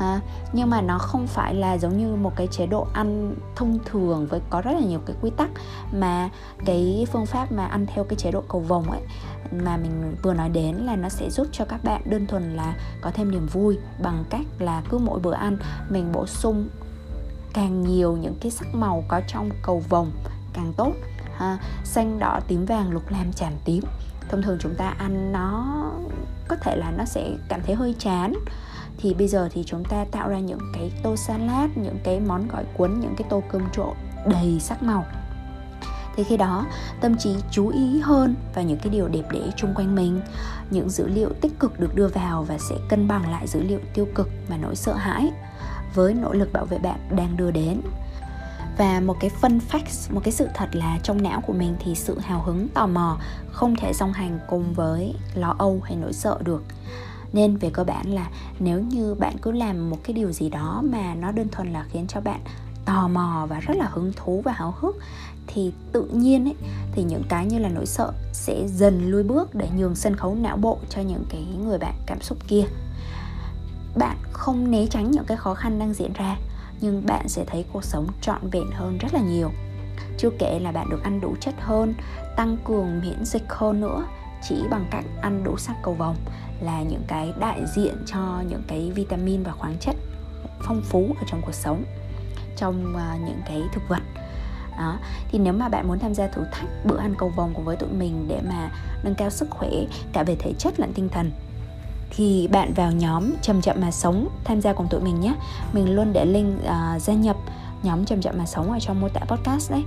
ha. 0.00 0.20
Nhưng 0.52 0.70
mà 0.70 0.80
nó 0.80 0.98
không 0.98 1.26
phải 1.26 1.54
là 1.54 1.78
giống 1.78 1.98
như 1.98 2.14
một 2.16 2.32
cái 2.36 2.46
chế 2.46 2.66
độ 2.66 2.86
ăn 2.92 3.34
thông 3.56 3.78
thường 3.84 4.26
với 4.26 4.40
có 4.50 4.60
rất 4.60 4.72
là 4.72 4.80
nhiều 4.80 5.00
cái 5.06 5.16
quy 5.20 5.30
tắc 5.30 5.50
mà 5.92 6.28
cái 6.64 7.06
phương 7.12 7.26
pháp 7.26 7.52
mà 7.52 7.66
ăn 7.66 7.86
theo 7.86 8.04
cái 8.04 8.16
chế 8.16 8.30
độ 8.30 8.42
cầu 8.48 8.60
vồng 8.60 8.90
ấy 8.90 9.00
mà 9.64 9.76
mình 9.76 10.16
vừa 10.22 10.34
nói 10.34 10.48
đến 10.48 10.76
là 10.76 10.96
nó 10.96 11.08
sẽ 11.08 11.30
giúp 11.30 11.46
cho 11.52 11.64
các 11.64 11.84
bạn 11.84 12.02
đơn 12.04 12.26
thuần 12.26 12.56
là 12.56 12.74
có 13.00 13.10
thêm 13.10 13.30
niềm 13.30 13.46
vui 13.46 13.78
bằng 14.02 14.24
cách 14.30 14.46
là 14.58 14.82
cứ 14.90 14.98
mỗi 14.98 15.20
bữa 15.20 15.34
ăn 15.34 15.58
mình 15.88 16.12
bổ 16.12 16.26
sung 16.26 16.68
càng 17.52 17.82
nhiều 17.82 18.16
những 18.16 18.34
cái 18.40 18.50
sắc 18.50 18.74
màu 18.74 19.04
có 19.08 19.20
trong 19.28 19.50
cầu 19.62 19.82
vồng 19.88 20.10
càng 20.52 20.72
tốt, 20.76 20.92
ha. 21.36 21.58
Xanh, 21.84 22.18
đỏ, 22.18 22.40
tím, 22.48 22.64
vàng, 22.64 22.90
lục, 22.90 23.10
lam 23.10 23.32
chàm 23.32 23.52
tím. 23.64 23.84
Thông 24.28 24.42
thường 24.42 24.58
chúng 24.60 24.74
ta 24.74 24.88
ăn 24.88 25.32
nó 25.32 25.82
có 26.48 26.56
thể 26.56 26.76
là 26.76 26.90
nó 26.90 27.04
sẽ 27.04 27.30
cảm 27.48 27.60
thấy 27.66 27.74
hơi 27.74 27.94
chán 27.98 28.34
thì 29.02 29.14
bây 29.14 29.28
giờ 29.28 29.48
thì 29.52 29.64
chúng 29.66 29.84
ta 29.84 30.04
tạo 30.10 30.28
ra 30.28 30.38
những 30.38 30.60
cái 30.74 30.92
tô 31.02 31.16
salad, 31.16 31.70
những 31.74 31.98
cái 32.04 32.20
món 32.20 32.48
gỏi 32.48 32.64
cuốn, 32.76 33.00
những 33.00 33.14
cái 33.16 33.28
tô 33.30 33.42
cơm 33.50 33.62
trộn 33.72 33.94
đầy 34.26 34.60
sắc 34.60 34.82
màu. 34.82 35.04
Thì 36.16 36.24
khi 36.24 36.36
đó, 36.36 36.66
tâm 37.00 37.16
trí 37.18 37.34
chú 37.50 37.68
ý 37.68 38.00
hơn 38.00 38.34
vào 38.54 38.64
những 38.64 38.78
cái 38.78 38.88
điều 38.88 39.08
đẹp 39.08 39.22
đẽ 39.32 39.40
chung 39.56 39.74
quanh 39.74 39.94
mình. 39.94 40.20
Những 40.70 40.90
dữ 40.90 41.08
liệu 41.08 41.30
tích 41.40 41.58
cực 41.58 41.80
được 41.80 41.94
đưa 41.94 42.08
vào 42.08 42.42
và 42.42 42.58
sẽ 42.58 42.76
cân 42.88 43.08
bằng 43.08 43.30
lại 43.30 43.46
dữ 43.46 43.62
liệu 43.62 43.80
tiêu 43.94 44.06
cực 44.14 44.28
mà 44.48 44.56
nỗi 44.56 44.76
sợ 44.76 44.94
hãi 44.94 45.30
với 45.94 46.14
nỗ 46.14 46.32
lực 46.32 46.52
bảo 46.52 46.64
vệ 46.64 46.78
bạn 46.78 46.98
đang 47.10 47.36
đưa 47.36 47.50
đến. 47.50 47.80
Và 48.78 49.00
một 49.00 49.16
cái 49.20 49.30
fun 49.40 49.58
fact 49.70 50.14
một 50.14 50.20
cái 50.24 50.32
sự 50.32 50.48
thật 50.54 50.68
là 50.72 50.98
trong 51.02 51.22
não 51.22 51.40
của 51.46 51.52
mình 51.52 51.74
thì 51.80 51.94
sự 51.94 52.18
hào 52.18 52.42
hứng 52.42 52.68
tò 52.68 52.86
mò 52.86 53.18
không 53.52 53.76
thể 53.76 53.92
song 53.92 54.12
hành 54.12 54.38
cùng 54.48 54.72
với 54.74 55.14
lo 55.34 55.54
âu 55.58 55.80
hay 55.84 55.96
nỗi 55.96 56.12
sợ 56.12 56.38
được 56.44 56.62
nên 57.32 57.56
về 57.56 57.70
cơ 57.72 57.84
bản 57.84 58.14
là 58.14 58.30
nếu 58.58 58.80
như 58.80 59.14
bạn 59.14 59.36
cứ 59.42 59.50
làm 59.50 59.90
một 59.90 59.98
cái 60.04 60.14
điều 60.14 60.32
gì 60.32 60.48
đó 60.48 60.82
mà 60.92 61.14
nó 61.14 61.32
đơn 61.32 61.48
thuần 61.52 61.72
là 61.72 61.84
khiến 61.92 62.06
cho 62.08 62.20
bạn 62.20 62.40
tò 62.84 63.08
mò 63.08 63.46
và 63.50 63.60
rất 63.60 63.76
là 63.76 63.88
hứng 63.92 64.12
thú 64.16 64.42
và 64.44 64.52
háo 64.52 64.74
hức, 64.78 64.96
thì 65.46 65.72
tự 65.92 66.02
nhiên 66.02 66.44
ấy, 66.44 66.54
thì 66.92 67.02
những 67.02 67.22
cái 67.28 67.46
như 67.46 67.58
là 67.58 67.68
nỗi 67.68 67.86
sợ 67.86 68.12
sẽ 68.32 68.68
dần 68.68 69.10
lui 69.10 69.22
bước 69.22 69.54
để 69.54 69.68
nhường 69.76 69.94
sân 69.94 70.16
khấu 70.16 70.34
não 70.34 70.56
bộ 70.56 70.78
cho 70.88 71.02
những 71.02 71.24
cái 71.28 71.44
người 71.64 71.78
bạn 71.78 71.94
cảm 72.06 72.20
xúc 72.20 72.38
kia. 72.48 72.64
Bạn 73.96 74.16
không 74.32 74.70
né 74.70 74.86
tránh 74.86 75.10
những 75.10 75.24
cái 75.24 75.36
khó 75.36 75.54
khăn 75.54 75.78
đang 75.78 75.94
diễn 75.94 76.12
ra, 76.12 76.36
nhưng 76.80 77.06
bạn 77.06 77.28
sẽ 77.28 77.44
thấy 77.44 77.64
cuộc 77.72 77.84
sống 77.84 78.06
trọn 78.20 78.50
vẹn 78.50 78.70
hơn 78.72 78.98
rất 78.98 79.14
là 79.14 79.20
nhiều. 79.20 79.50
Chưa 80.18 80.30
kể 80.38 80.58
là 80.62 80.72
bạn 80.72 80.90
được 80.90 81.02
ăn 81.02 81.20
đủ 81.20 81.34
chất 81.40 81.54
hơn, 81.60 81.94
tăng 82.36 82.56
cường 82.64 83.00
miễn 83.00 83.24
dịch 83.24 83.44
hơn 83.48 83.80
nữa 83.80 84.04
chỉ 84.48 84.54
bằng 84.70 84.86
cách 84.90 85.04
ăn 85.22 85.44
đủ 85.44 85.56
sắc 85.56 85.76
cầu 85.82 85.94
vồng 85.94 86.16
là 86.60 86.82
những 86.82 87.02
cái 87.08 87.32
đại 87.40 87.60
diện 87.76 87.94
cho 88.06 88.42
những 88.48 88.62
cái 88.68 88.90
vitamin 88.94 89.42
và 89.42 89.52
khoáng 89.52 89.76
chất 89.80 89.96
phong 90.60 90.82
phú 90.82 91.14
ở 91.20 91.24
trong 91.26 91.42
cuộc 91.46 91.54
sống 91.54 91.84
trong 92.56 92.94
uh, 92.94 93.28
những 93.28 93.40
cái 93.46 93.62
thực 93.72 93.82
vật. 93.88 94.02
Đó 94.78 94.98
thì 95.30 95.38
nếu 95.38 95.52
mà 95.52 95.68
bạn 95.68 95.88
muốn 95.88 95.98
tham 95.98 96.14
gia 96.14 96.26
thử 96.26 96.44
thách 96.52 96.68
bữa 96.84 96.98
ăn 96.98 97.14
cầu 97.18 97.28
vồng 97.28 97.54
cùng 97.54 97.64
với 97.64 97.76
tụi 97.76 97.88
mình 97.88 98.26
để 98.28 98.40
mà 98.48 98.70
nâng 99.04 99.14
cao 99.14 99.30
sức 99.30 99.50
khỏe 99.50 99.70
cả 100.12 100.22
về 100.22 100.36
thể 100.38 100.52
chất 100.58 100.80
lẫn 100.80 100.92
tinh 100.92 101.08
thần 101.08 101.32
thì 102.10 102.48
bạn 102.48 102.72
vào 102.74 102.92
nhóm 102.92 103.30
chậm 103.42 103.60
chậm 103.60 103.76
mà 103.80 103.90
sống 103.90 104.28
tham 104.44 104.60
gia 104.60 104.72
cùng 104.72 104.88
tụi 104.90 105.00
mình 105.00 105.20
nhé. 105.20 105.34
Mình 105.72 105.94
luôn 105.94 106.12
để 106.12 106.24
link 106.24 106.58
uh, 106.62 107.02
gia 107.02 107.12
nhập 107.12 107.36
nhóm 107.82 108.04
chậm 108.04 108.20
chậm 108.20 108.38
mà 108.38 108.46
sống 108.46 108.72
ở 108.72 108.78
trong 108.80 109.00
mô 109.00 109.08
tả 109.08 109.20
podcast 109.20 109.70
đấy 109.70 109.84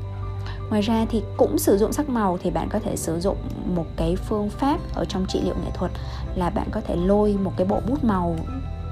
ngoài 0.69 0.81
ra 0.81 1.05
thì 1.09 1.23
cũng 1.37 1.57
sử 1.57 1.77
dụng 1.77 1.93
sắc 1.93 2.09
màu 2.09 2.37
thì 2.41 2.49
bạn 2.49 2.69
có 2.69 2.79
thể 2.79 2.95
sử 2.95 3.19
dụng 3.19 3.37
một 3.75 3.85
cái 3.95 4.15
phương 4.15 4.49
pháp 4.49 4.79
ở 4.95 5.05
trong 5.05 5.25
trị 5.25 5.41
liệu 5.43 5.55
nghệ 5.55 5.71
thuật 5.73 5.91
là 6.35 6.49
bạn 6.49 6.67
có 6.71 6.81
thể 6.81 6.95
lôi 6.95 7.37
một 7.43 7.51
cái 7.57 7.67
bộ 7.67 7.79
bút 7.87 8.03
màu 8.03 8.35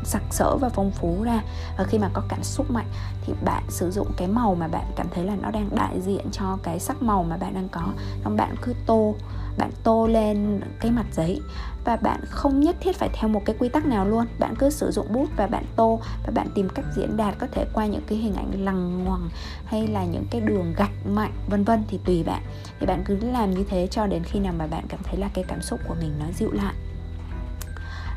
sặc 0.03 0.23
sỡ 0.31 0.57
và 0.57 0.69
phong 0.69 0.91
phú 0.91 1.17
ra. 1.23 1.43
Và 1.77 1.83
khi 1.83 1.97
mà 1.97 2.09
có 2.13 2.21
cảm 2.29 2.43
xúc 2.43 2.71
mạnh 2.71 2.87
thì 3.25 3.33
bạn 3.45 3.63
sử 3.69 3.91
dụng 3.91 4.07
cái 4.17 4.27
màu 4.27 4.55
mà 4.55 4.67
bạn 4.67 4.85
cảm 4.95 5.07
thấy 5.13 5.25
là 5.25 5.35
nó 5.41 5.51
đang 5.51 5.69
đại 5.75 6.01
diện 6.01 6.31
cho 6.31 6.57
cái 6.63 6.79
sắc 6.79 7.03
màu 7.03 7.23
mà 7.23 7.37
bạn 7.37 7.53
đang 7.53 7.69
có. 7.69 7.87
Xong 8.23 8.37
bạn 8.37 8.55
cứ 8.61 8.73
tô 8.85 9.15
bạn 9.57 9.71
tô 9.83 10.07
lên 10.07 10.61
cái 10.79 10.91
mặt 10.91 11.05
giấy 11.11 11.41
và 11.85 11.95
bạn 11.95 12.19
không 12.29 12.59
nhất 12.59 12.75
thiết 12.79 12.95
phải 12.95 13.09
theo 13.13 13.29
một 13.29 13.41
cái 13.45 13.55
quy 13.59 13.69
tắc 13.69 13.85
nào 13.85 14.05
luôn. 14.05 14.25
Bạn 14.39 14.55
cứ 14.55 14.69
sử 14.69 14.91
dụng 14.91 15.13
bút 15.13 15.27
và 15.37 15.47
bạn 15.47 15.65
tô 15.75 15.99
và 16.25 16.31
bạn 16.35 16.47
tìm 16.55 16.69
cách 16.69 16.85
diễn 16.95 17.17
đạt 17.17 17.35
có 17.39 17.47
thể 17.51 17.65
qua 17.73 17.85
những 17.85 18.03
cái 18.07 18.17
hình 18.17 18.33
ảnh 18.33 18.65
lằng 18.65 19.03
ngoằng 19.03 19.29
hay 19.65 19.87
là 19.87 20.05
những 20.05 20.25
cái 20.31 20.41
đường 20.41 20.73
gạch 20.77 21.05
mạnh, 21.05 21.33
vân 21.49 21.63
vân 21.63 21.83
thì 21.87 21.99
tùy 22.05 22.23
bạn. 22.23 22.41
Thì 22.79 22.85
bạn 22.85 23.03
cứ 23.05 23.15
làm 23.15 23.51
như 23.51 23.63
thế 23.69 23.87
cho 23.87 24.07
đến 24.07 24.23
khi 24.23 24.39
nào 24.39 24.53
mà 24.57 24.67
bạn 24.67 24.85
cảm 24.89 24.99
thấy 25.03 25.17
là 25.17 25.29
cái 25.33 25.43
cảm 25.47 25.61
xúc 25.61 25.79
của 25.87 25.95
mình 25.99 26.11
nó 26.19 26.25
dịu 26.35 26.51
lại. 26.51 26.73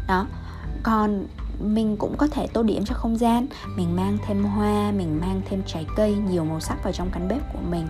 Đó. 0.09 0.27
Còn 0.83 1.27
mình 1.61 1.97
cũng 1.97 2.17
có 2.17 2.27
thể 2.27 2.47
tô 2.47 2.63
điểm 2.63 2.85
cho 2.85 2.95
không 2.95 3.17
gian. 3.17 3.47
Mình 3.77 3.97
mang 3.97 4.19
thêm 4.27 4.45
hoa, 4.45 4.91
mình 4.91 5.21
mang 5.21 5.41
thêm 5.49 5.63
trái 5.67 5.87
cây, 5.97 6.15
nhiều 6.15 6.45
màu 6.45 6.61
sắc 6.61 6.85
vào 6.85 6.93
trong 6.93 7.11
căn 7.11 7.29
bếp 7.29 7.53
của 7.53 7.59
mình 7.71 7.89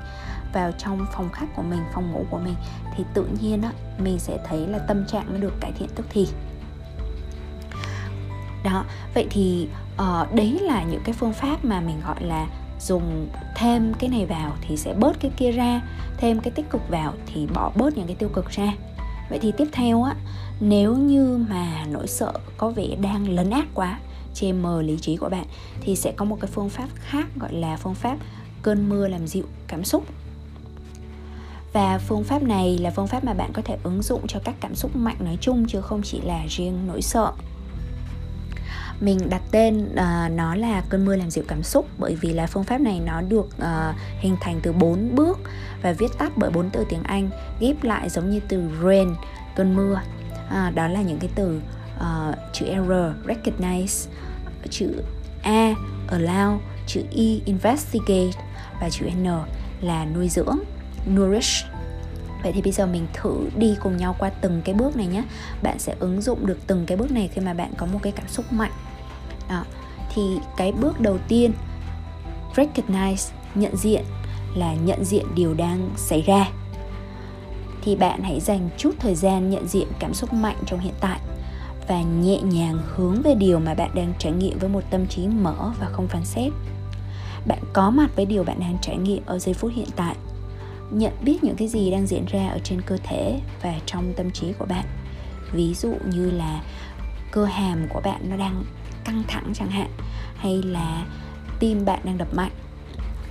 vào 0.55 0.73
trong 0.79 1.07
phòng 1.13 1.29
khách 1.33 1.57
của 1.57 1.63
mình 1.63 1.81
phòng 1.95 2.13
ngủ 2.13 2.25
của 2.31 2.39
mình 2.39 2.55
thì 2.97 3.05
tự 3.15 3.27
nhiên 3.41 3.63
á 3.63 3.73
mình 3.99 4.19
sẽ 4.19 4.39
thấy 4.49 4.67
là 4.67 4.79
tâm 4.79 5.07
trạng 5.07 5.27
nó 5.33 5.39
được 5.39 5.61
cải 5.61 5.73
thiện 5.73 5.89
tức 5.95 6.07
thì. 6.11 6.29
Đó 8.65 8.85
vậy 9.15 9.27
thì 9.31 9.69
uh, 9.95 10.35
đấy 10.35 10.59
là 10.63 10.85
những 10.85 11.01
cái 11.05 11.15
phương 11.15 11.33
pháp 11.33 11.65
mà 11.65 11.81
mình 11.81 12.01
gọi 12.07 12.25
là 12.25 12.47
dùng 12.81 13.29
thêm 13.57 13.95
cái 13.95 14.11
này 14.11 14.27
vào 14.27 14.53
thì 14.61 14.77
sẽ 14.77 14.95
bớt 14.95 15.21
cái 15.21 15.31
kia 15.37 15.51
ra 15.51 15.81
thêm 16.17 16.41
cái 16.41 16.51
tích 16.51 16.71
cực 16.71 16.89
vào 16.89 17.15
thì 17.27 17.47
bỏ 17.55 17.73
bớt 17.77 17.97
những 17.97 18.07
cái 18.07 18.17
tiêu 18.17 18.29
cực 18.29 18.51
ra. 18.51 18.73
Vậy 19.31 19.39
thì 19.43 19.53
tiếp 19.57 19.69
theo 19.73 20.03
á 20.03 20.15
nếu 20.61 20.97
như 20.97 21.47
mà 21.51 21.85
nỗi 21.91 22.07
sợ 22.07 22.33
có 22.57 22.71
vẻ 22.71 22.87
đang 23.01 23.29
lấn 23.29 23.51
át 23.51 23.65
quá 23.75 23.99
che 24.35 24.53
mờ 24.53 24.83
lý 24.83 24.99
trí 25.01 25.17
của 25.17 25.29
bạn 25.29 25.45
thì 25.81 25.97
sẽ 25.97 26.13
có 26.17 26.25
một 26.25 26.39
cái 26.41 26.51
phương 26.55 26.69
pháp 26.69 26.89
khác 26.95 27.27
gọi 27.37 27.53
là 27.53 27.77
phương 27.77 27.95
pháp 27.95 28.17
cơn 28.63 28.89
mưa 28.89 29.09
làm 29.09 29.27
dịu 29.27 29.45
cảm 29.67 29.85
xúc 29.85 30.05
và 31.75 31.99
phương 31.99 32.25
pháp 32.25 32.43
này 32.43 32.79
là 32.79 32.91
phương 32.91 33.07
pháp 33.07 33.25
mà 33.25 33.35
bạn 33.35 33.51
có 33.53 33.63
thể 33.65 33.77
ứng 33.83 34.03
dụng 34.03 34.27
cho 34.27 34.41
các 34.45 34.55
cảm 34.61 34.75
xúc 34.75 34.97
mạnh 34.97 35.17
nói 35.21 35.39
chung 35.41 35.67
chứ 35.67 35.81
không 35.81 36.03
chỉ 36.03 36.21
là 36.21 36.41
riêng 36.49 36.87
nỗi 36.87 37.03
sợ. 37.03 37.33
Mình 39.01 39.19
đặt 39.31 39.43
tên 39.51 39.89
uh, 39.93 40.33
nó 40.33 40.55
là 40.55 40.83
cơn 40.89 41.05
mưa 41.05 41.17
làm 41.17 41.31
dịu 41.31 41.45
cảm 41.49 41.63
xúc 41.63 41.89
bởi 41.99 42.15
vì 42.15 42.33
là 42.33 42.47
phương 42.47 42.65
pháp 42.65 42.81
này 42.81 43.01
nó 43.07 43.21
được 43.21 43.47
uh, 43.47 43.97
hình 44.21 44.37
thành 44.41 44.61
từ 44.63 44.73
bốn 44.73 45.15
bước 45.15 45.39
và 45.83 45.93
viết 45.93 46.19
tắt 46.19 46.33
bởi 46.37 46.51
bốn 46.51 46.71
từ 46.71 46.87
tiếng 46.89 47.03
Anh 47.03 47.31
ghép 47.61 47.85
lại 47.85 48.09
giống 48.09 48.31
như 48.31 48.41
từ 48.49 48.63
rain 48.85 49.15
cơn 49.57 49.77
mưa. 49.77 50.01
Uh, 50.47 50.75
đó 50.75 50.89
là 50.89 51.03
những 51.03 51.19
cái 51.19 51.31
từ 51.35 51.61
uh, 51.97 52.35
chữ 52.53 52.67
R 52.67 52.93
recognize 53.29 54.09
chữ 54.71 55.03
A 55.43 55.75
allow 56.09 56.59
chữ 56.87 57.01
E 57.11 57.25
investigate 57.45 58.31
và 58.81 58.91
chữ 58.91 59.07
N 59.23 59.29
là 59.81 60.05
nuôi 60.05 60.29
dưỡng 60.29 60.59
nourish. 61.11 61.67
Vậy 62.43 62.53
thì 62.53 62.63
bây 62.63 62.73
giờ 62.73 62.87
mình 62.87 63.07
thử 63.13 63.49
đi 63.57 63.77
cùng 63.83 63.97
nhau 63.97 64.17
qua 64.19 64.31
từng 64.31 64.63
cái 64.65 64.75
bước 64.75 64.97
này 64.97 65.07
nhé. 65.07 65.23
Bạn 65.63 65.79
sẽ 65.79 65.95
ứng 65.99 66.21
dụng 66.21 66.47
được 66.47 66.59
từng 66.67 66.87
cái 66.87 66.97
bước 66.97 67.11
này 67.11 67.29
khi 67.33 67.41
mà 67.41 67.55
bạn 67.55 67.73
có 67.77 67.87
một 67.87 67.99
cái 68.03 68.13
cảm 68.13 68.29
xúc 68.29 68.53
mạnh. 68.53 68.73
Đó. 69.49 69.65
Thì 70.15 70.23
cái 70.57 70.73
bước 70.73 71.01
đầu 71.01 71.19
tiên 71.29 71.53
Recognize, 72.57 73.33
nhận 73.55 73.77
diện 73.77 74.05
là 74.55 74.75
nhận 74.75 75.05
diện 75.05 75.27
điều 75.35 75.55
đang 75.55 75.91
xảy 75.97 76.23
ra. 76.23 76.51
Thì 77.83 77.97
bạn 77.97 78.23
hãy 78.23 78.41
dành 78.41 78.69
chút 78.77 78.95
thời 78.99 79.15
gian 79.15 79.51
nhận 79.51 79.69
diện 79.69 79.89
cảm 79.99 80.15
xúc 80.15 80.33
mạnh 80.33 80.57
trong 80.67 80.81
hiện 80.81 80.95
tại 81.01 81.21
Và 81.89 82.03
nhẹ 82.03 82.41
nhàng 82.41 82.79
hướng 82.95 83.23
về 83.23 83.35
điều 83.35 83.59
mà 83.59 83.75
bạn 83.75 83.91
đang 83.95 84.13
trải 84.19 84.33
nghiệm 84.33 84.59
với 84.59 84.69
một 84.69 84.81
tâm 84.91 85.07
trí 85.07 85.29
mở 85.29 85.73
và 85.81 85.87
không 85.93 86.09
phán 86.09 86.25
xét. 86.25 86.53
Bạn 87.47 87.59
có 87.73 87.91
mặt 87.91 88.11
với 88.17 88.27
điều 88.27 88.45
bạn 88.45 88.61
đang 88.61 88.79
trải 88.83 88.97
nghiệm 88.97 89.23
ở 89.27 89.39
giây 89.39 89.55
phút 89.55 89.73
hiện 89.75 89.89
tại 89.97 90.17
nhận 90.91 91.13
biết 91.23 91.45
những 91.45 91.57
cái 91.57 91.69
gì 91.69 91.91
đang 91.91 92.07
diễn 92.07 92.25
ra 92.27 92.49
ở 92.49 92.59
trên 92.65 92.81
cơ 92.81 92.97
thể 93.03 93.41
và 93.63 93.75
trong 93.87 94.13
tâm 94.17 94.31
trí 94.31 94.53
của 94.59 94.67
bạn. 94.67 94.85
Ví 95.53 95.75
dụ 95.75 95.95
như 96.07 96.31
là 96.31 96.63
cơ 97.33 97.45
hàm 97.45 97.89
của 97.89 98.01
bạn 98.01 98.21
nó 98.29 98.37
đang 98.37 98.65
căng 99.05 99.23
thẳng 99.29 99.53
chẳng 99.55 99.71
hạn, 99.71 99.91
hay 100.37 100.63
là 100.63 101.07
tim 101.61 101.85
bạn 101.85 102.01
đang 102.05 102.19
đập 102.19 102.35
mạnh, 102.35 102.53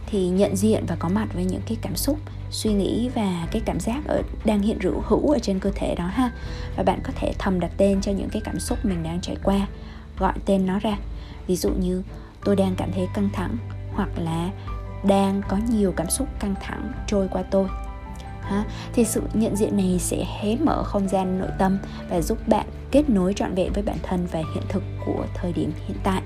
thì 0.06 0.28
nhận 0.28 0.56
diện 0.56 0.86
và 0.88 0.96
có 0.96 1.10
mặt 1.10 1.28
với 1.34 1.46
những 1.46 1.62
cái 1.66 1.78
cảm 1.82 1.96
xúc, 1.96 2.20
suy 2.52 2.74
nghĩ 2.74 3.10
và 3.16 3.48
cái 3.52 3.62
cảm 3.66 3.80
giác 3.80 4.06
ở, 4.08 4.22
đang 4.46 4.62
hiện 4.62 4.80
hữu 4.80 5.02
hữu 5.06 5.32
ở 5.32 5.40
trên 5.40 5.60
cơ 5.60 5.72
thể 5.76 5.96
đó 5.96 6.06
ha. 6.06 6.32
Và 6.78 6.84
bạn 6.84 7.00
có 7.04 7.14
thể 7.16 7.34
thầm 7.40 7.60
đặt 7.60 7.72
tên 7.78 8.02
cho 8.02 8.12
những 8.12 8.30
cái 8.30 8.42
cảm 8.46 8.60
xúc 8.60 8.86
mình 8.86 9.04
đang 9.04 9.22
trải 9.22 9.36
qua, 9.44 9.68
gọi 10.20 10.34
tên 10.46 10.66
nó 10.66 10.80
ra. 10.80 10.98
Ví 11.48 11.56
dụ 11.56 11.70
như, 11.70 12.04
tôi 12.46 12.56
đang 12.56 12.76
cảm 12.76 12.92
thấy 12.92 13.08
căng 13.14 13.30
thẳng 13.34 13.58
hoặc 13.94 14.10
là 14.18 14.50
đang 15.08 15.42
có 15.48 15.58
nhiều 15.70 15.94
cảm 15.96 16.10
xúc 16.10 16.28
căng 16.40 16.56
thẳng 16.62 16.92
trôi 17.08 17.28
qua 17.32 17.44
tôi. 17.52 17.68
Ha 18.42 18.64
thì 18.94 19.06
sự 19.06 19.22
nhận 19.34 19.56
diện 19.56 19.78
này 19.78 19.98
sẽ 20.00 20.26
hé 20.42 20.56
mở 20.56 20.84
không 20.84 21.08
gian 21.08 21.40
nội 21.40 21.50
tâm 21.60 21.80
và 22.10 22.22
giúp 22.22 22.48
bạn 22.48 22.66
kết 22.92 23.10
nối 23.10 23.34
trọn 23.34 23.56
vẹn 23.56 23.74
với 23.74 23.84
bản 23.84 23.98
thân 24.04 24.28
và 24.32 24.40
hiện 24.40 24.64
thực 24.70 24.84
của 25.06 25.26
thời 25.34 25.54
điểm 25.54 25.72
hiện 25.88 25.98
tại. 26.04 26.22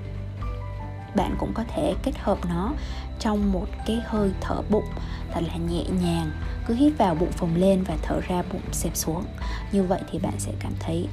Bạn 1.15 1.35
cũng 1.39 1.53
có 1.53 1.63
thể 1.75 1.93
kết 2.03 2.17
hợp 2.17 2.37
nó 2.49 2.73
trong 3.19 3.51
một 3.51 3.67
cái 3.85 4.01
hơi 4.05 4.31
thở 4.41 4.61
bụng 4.69 4.85
thật 5.33 5.43
là 5.47 5.55
nhẹ 5.55 5.83
nhàng, 6.03 6.31
cứ 6.67 6.73
hít 6.73 6.93
vào 6.97 7.15
bụng 7.15 7.31
phồng 7.31 7.55
lên 7.55 7.83
và 7.83 7.97
thở 8.01 8.19
ra 8.27 8.43
bụng 8.53 8.61
xẹp 8.71 8.95
xuống. 8.95 9.23
Như 9.71 9.83
vậy 9.83 10.01
thì 10.11 10.19
bạn 10.19 10.33
sẽ 10.37 10.51
cảm 10.59 10.73
thấy 10.79 11.07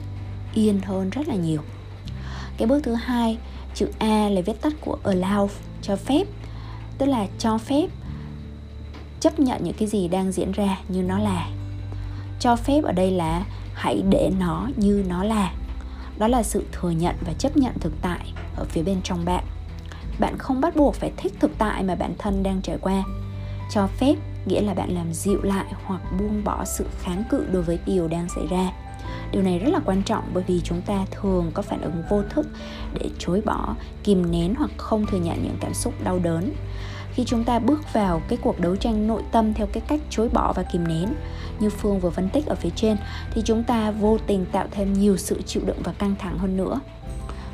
yên 0.55 0.81
hơn 0.85 1.11
rất 1.11 1.29
là 1.29 1.35
nhiều. 1.35 1.61
Cái 2.57 2.68
bước 2.68 2.81
thứ 2.85 2.94
hai, 2.94 3.38
chữ 3.74 3.88
A 3.98 4.29
là 4.29 4.40
viết 4.46 4.62
tắt 4.62 4.72
của 4.81 4.98
allow, 5.05 5.48
cho 5.83 5.96
phép 5.96 6.24
tức 6.99 7.07
là 7.07 7.27
cho 7.39 7.59
phép 7.59 7.87
chấp 9.21 9.39
nhận 9.39 9.65
những 9.65 9.75
cái 9.79 9.89
gì 9.89 10.09
đang 10.09 10.33
diễn 10.33 10.53
ra 10.53 10.79
như 10.89 11.03
nó 11.03 11.19
là. 11.19 11.49
Cho 12.41 12.57
phép 12.57 12.85
ở 12.85 12.93
đây 12.93 13.11
là 13.11 13.45
hãy 13.75 14.03
để 14.09 14.31
nó 14.39 14.69
như 14.77 15.05
nó 15.09 15.25
là. 15.25 15.53
Đó 16.19 16.29
là 16.29 16.43
sự 16.43 16.65
thừa 16.73 16.91
nhận 16.91 17.17
và 17.27 17.33
chấp 17.33 17.57
nhận 17.57 17.73
thực 17.81 17.93
tại 18.03 18.33
ở 18.57 18.65
phía 18.65 18.83
bên 18.83 19.01
trong 19.03 19.25
bạn. 19.25 19.45
Bạn 20.21 20.39
không 20.39 20.61
bắt 20.61 20.77
buộc 20.77 20.95
phải 20.95 21.13
thích 21.17 21.33
thực 21.41 21.51
tại 21.59 21.83
mà 21.83 21.95
bản 21.95 22.15
thân 22.19 22.43
đang 22.43 22.63
trải 22.63 22.79
qua. 22.81 23.03
Cho 23.71 23.87
phép 23.87 24.15
nghĩa 24.47 24.61
là 24.61 24.75
bạn 24.75 24.91
làm 24.91 25.13
dịu 25.13 25.43
lại 25.43 25.67
hoặc 25.85 26.01
buông 26.19 26.45
bỏ 26.45 26.65
sự 26.65 26.87
kháng 27.01 27.25
cự 27.31 27.47
đối 27.53 27.63
với 27.63 27.79
điều 27.87 28.09
đang 28.09 28.29
xảy 28.29 28.47
ra 28.47 28.73
điều 29.35 29.42
này 29.42 29.59
rất 29.59 29.70
là 29.70 29.81
quan 29.85 30.03
trọng 30.03 30.25
bởi 30.35 30.44
vì 30.47 30.61
chúng 30.64 30.83
ta 30.83 31.07
thường 31.11 31.51
có 31.55 31.62
phản 31.62 31.81
ứng 31.81 32.03
vô 32.11 32.23
thức 32.31 32.47
để 32.94 33.11
chối 33.18 33.40
bỏ, 33.44 33.75
kìm 34.05 34.31
nén 34.31 34.55
hoặc 34.55 34.70
không 34.77 35.07
thừa 35.07 35.18
nhận 35.18 35.42
những 35.42 35.57
cảm 35.61 35.75
xúc 35.75 35.94
đau 36.05 36.18
đớn. 36.18 36.53
Khi 37.12 37.25
chúng 37.25 37.44
ta 37.44 37.59
bước 37.59 37.92
vào 37.92 38.23
cái 38.29 38.38
cuộc 38.42 38.61
đấu 38.61 38.77
tranh 38.77 39.07
nội 39.07 39.23
tâm 39.33 39.55
theo 39.55 39.66
cái 39.66 39.83
cách 39.88 40.01
chối 40.11 40.29
bỏ 40.29 40.53
và 40.53 40.62
kìm 40.62 40.88
nén, 40.88 41.14
như 41.61 41.70
phương 41.70 42.01
vừa 42.01 42.11
phân 42.11 42.29
tích 42.29 42.47
ở 42.47 42.55
phía 42.55 42.70
trên, 42.77 42.97
thì 43.31 43.42
chúng 43.44 43.64
ta 43.64 43.90
vô 43.90 44.18
tình 44.27 44.47
tạo 44.53 44.66
thêm 44.70 44.92
nhiều 44.92 45.16
sự 45.16 45.42
chịu 45.42 45.62
đựng 45.66 45.83
và 45.85 45.92
căng 45.92 46.14
thẳng 46.18 46.38
hơn 46.38 46.57
nữa. 46.57 46.81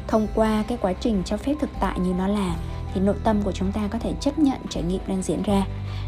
Thông 0.08 0.26
qua 0.34 0.64
cái 0.68 0.78
quá 0.80 0.92
trình 0.92 1.22
cho 1.24 1.36
phép 1.36 1.54
thực 1.60 1.70
tại 1.80 1.98
như 1.98 2.12
nó 2.18 2.26
là, 2.26 2.56
thì 2.94 3.00
nội 3.00 3.16
tâm 3.24 3.42
của 3.42 3.52
chúng 3.52 3.72
ta 3.72 3.88
có 3.90 3.98
thể 3.98 4.12
chấp 4.20 4.38
nhận 4.38 4.58
trải 4.68 4.82
nghiệm 4.82 5.00
đang 5.06 5.22
diễn 5.22 5.42
ra. 5.42 5.66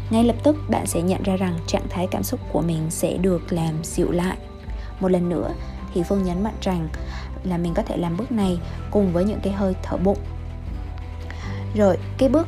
Ngay 0.09 0.23
lập 0.23 0.35
tức, 0.43 0.55
bạn 0.69 0.87
sẽ 0.87 1.01
nhận 1.01 1.23
ra 1.23 1.35
rằng 1.35 1.57
trạng 1.67 1.87
thái 1.89 2.07
cảm 2.11 2.23
xúc 2.23 2.39
của 2.51 2.61
mình 2.61 2.81
sẽ 2.89 3.17
được 3.17 3.53
làm 3.53 3.83
dịu 3.83 4.11
lại 4.11 4.37
một 5.03 5.11
lần 5.11 5.29
nữa 5.29 5.53
thì 5.93 6.03
phương 6.03 6.23
nhấn 6.23 6.43
mạnh 6.43 6.57
rằng 6.61 6.87
là 7.43 7.57
mình 7.57 7.73
có 7.73 7.83
thể 7.83 7.97
làm 7.97 8.17
bước 8.17 8.31
này 8.31 8.59
cùng 8.91 9.13
với 9.13 9.25
những 9.25 9.39
cái 9.43 9.53
hơi 9.53 9.75
thở 9.83 9.97
bụng. 9.97 10.19
Rồi, 11.75 11.97
cái 12.17 12.29
bước 12.29 12.47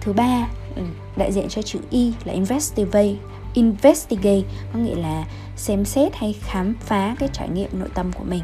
thứ 0.00 0.12
ba 0.12 0.48
ừ, 0.76 0.82
đại 1.16 1.32
diện 1.32 1.48
cho 1.48 1.62
chữ 1.62 1.78
y 1.90 2.12
là 2.24 2.32
investigate 2.32 3.14
investigate, 3.54 4.42
có 4.72 4.78
nghĩa 4.78 4.94
là 4.94 5.24
xem 5.56 5.84
xét 5.84 6.14
hay 6.14 6.32
khám 6.40 6.74
phá 6.80 7.16
cái 7.18 7.28
trải 7.32 7.48
nghiệm 7.48 7.70
nội 7.72 7.88
tâm 7.94 8.12
của 8.12 8.24
mình. 8.24 8.42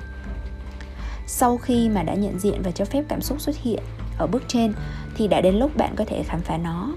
Sau 1.26 1.56
khi 1.56 1.88
mà 1.88 2.02
đã 2.02 2.14
nhận 2.14 2.38
diện 2.38 2.62
và 2.62 2.70
cho 2.70 2.84
phép 2.84 3.04
cảm 3.08 3.20
xúc 3.20 3.40
xuất 3.40 3.56
hiện 3.62 3.82
ở 4.18 4.26
bước 4.26 4.42
trên, 4.48 4.74
thì 5.16 5.28
đã 5.28 5.40
đến 5.40 5.54
lúc 5.54 5.76
bạn 5.76 5.94
có 5.96 6.04
thể 6.04 6.22
khám 6.22 6.40
phá 6.40 6.56
nó. 6.56 6.94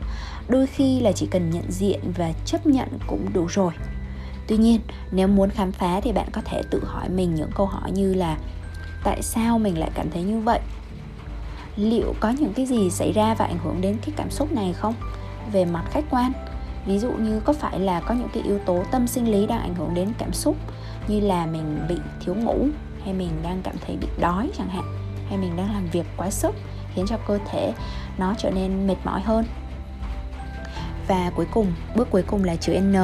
Đôi 0.47 0.67
khi 0.67 0.99
là 0.99 1.11
chỉ 1.11 1.27
cần 1.31 1.49
nhận 1.49 1.71
diện 1.71 1.99
và 2.17 2.31
chấp 2.45 2.65
nhận 2.65 2.87
cũng 3.07 3.33
đủ 3.33 3.45
rồi 3.49 3.73
tuy 4.47 4.57
nhiên, 4.57 4.81
nếu 5.11 5.27
muốn 5.27 5.49
khám 5.49 5.71
phá 5.71 5.99
thì 6.03 6.11
bạn 6.11 6.27
có 6.31 6.41
thể 6.45 6.61
tự 6.71 6.85
hỏi 6.85 7.09
mình 7.09 7.35
những 7.35 7.49
câu 7.55 7.65
hỏi 7.65 7.91
như 7.91 8.13
là, 8.13 8.37
tại 9.03 9.21
sao 9.21 9.59
mình 9.59 9.79
lại 9.79 9.89
cảm 9.93 10.11
thấy 10.11 10.23
như 10.23 10.39
vậy? 10.39 10.59
Liệu 11.75 12.13
có 12.19 12.29
những 12.29 12.53
cái 12.53 12.65
gì 12.65 12.89
xảy 12.89 13.11
ra 13.11 13.33
và 13.33 13.45
ảnh 13.45 13.57
hưởng 13.63 13.81
đến 13.81 13.97
cái 14.05 14.13
cảm 14.17 14.31
xúc 14.31 14.51
này 14.51 14.73
không? 14.73 14.93
Về 15.51 15.65
mặt 15.65 15.83
khách 15.91 16.05
quan, 16.09 16.31
ví 16.85 16.99
dụ 16.99 17.11
như 17.11 17.39
có 17.39 17.53
phải 17.53 17.79
là 17.79 17.99
có 17.99 18.13
những 18.13 18.29
cái 18.33 18.43
yếu 18.43 18.59
tố 18.59 18.83
tâm 18.91 19.07
sinh 19.07 19.31
lý 19.31 19.47
đang 19.47 19.59
ảnh 19.59 19.75
hưởng 19.75 19.93
đến 19.93 20.13
cảm 20.17 20.33
xúc, 20.33 20.55
như 21.07 21.19
là 21.19 21.45
mình 21.45 21.85
bị 21.89 21.95
thiếu 22.19 22.35
ngủ, 22.35 22.67
hay 23.03 23.13
mình 23.13 23.29
đang 23.43 23.61
cảm 23.63 23.75
thấy 23.87 23.97
bị 24.01 24.07
đói 24.19 24.49
chẳng 24.57 24.69
hạn, 24.69 24.83
hay 25.29 25.37
mình 25.37 25.55
đang 25.57 25.73
làm 25.73 25.87
việc 25.91 26.05
quá 26.17 26.29
sức, 26.29 26.55
khiến 26.93 27.05
cho 27.09 27.17
cơ 27.27 27.39
thể 27.51 27.73
nó 28.17 28.33
trở 28.37 28.51
nên 28.51 28.87
mệt 28.87 28.95
mỏi 29.03 29.21
hơn. 29.21 29.45
Và 31.07 31.31
cuối 31.35 31.45
cùng, 31.51 31.73
bước 31.95 32.07
cuối 32.11 32.23
cùng 32.27 32.43
là 32.43 32.55
chữ 32.55 32.79
N. 32.79 32.95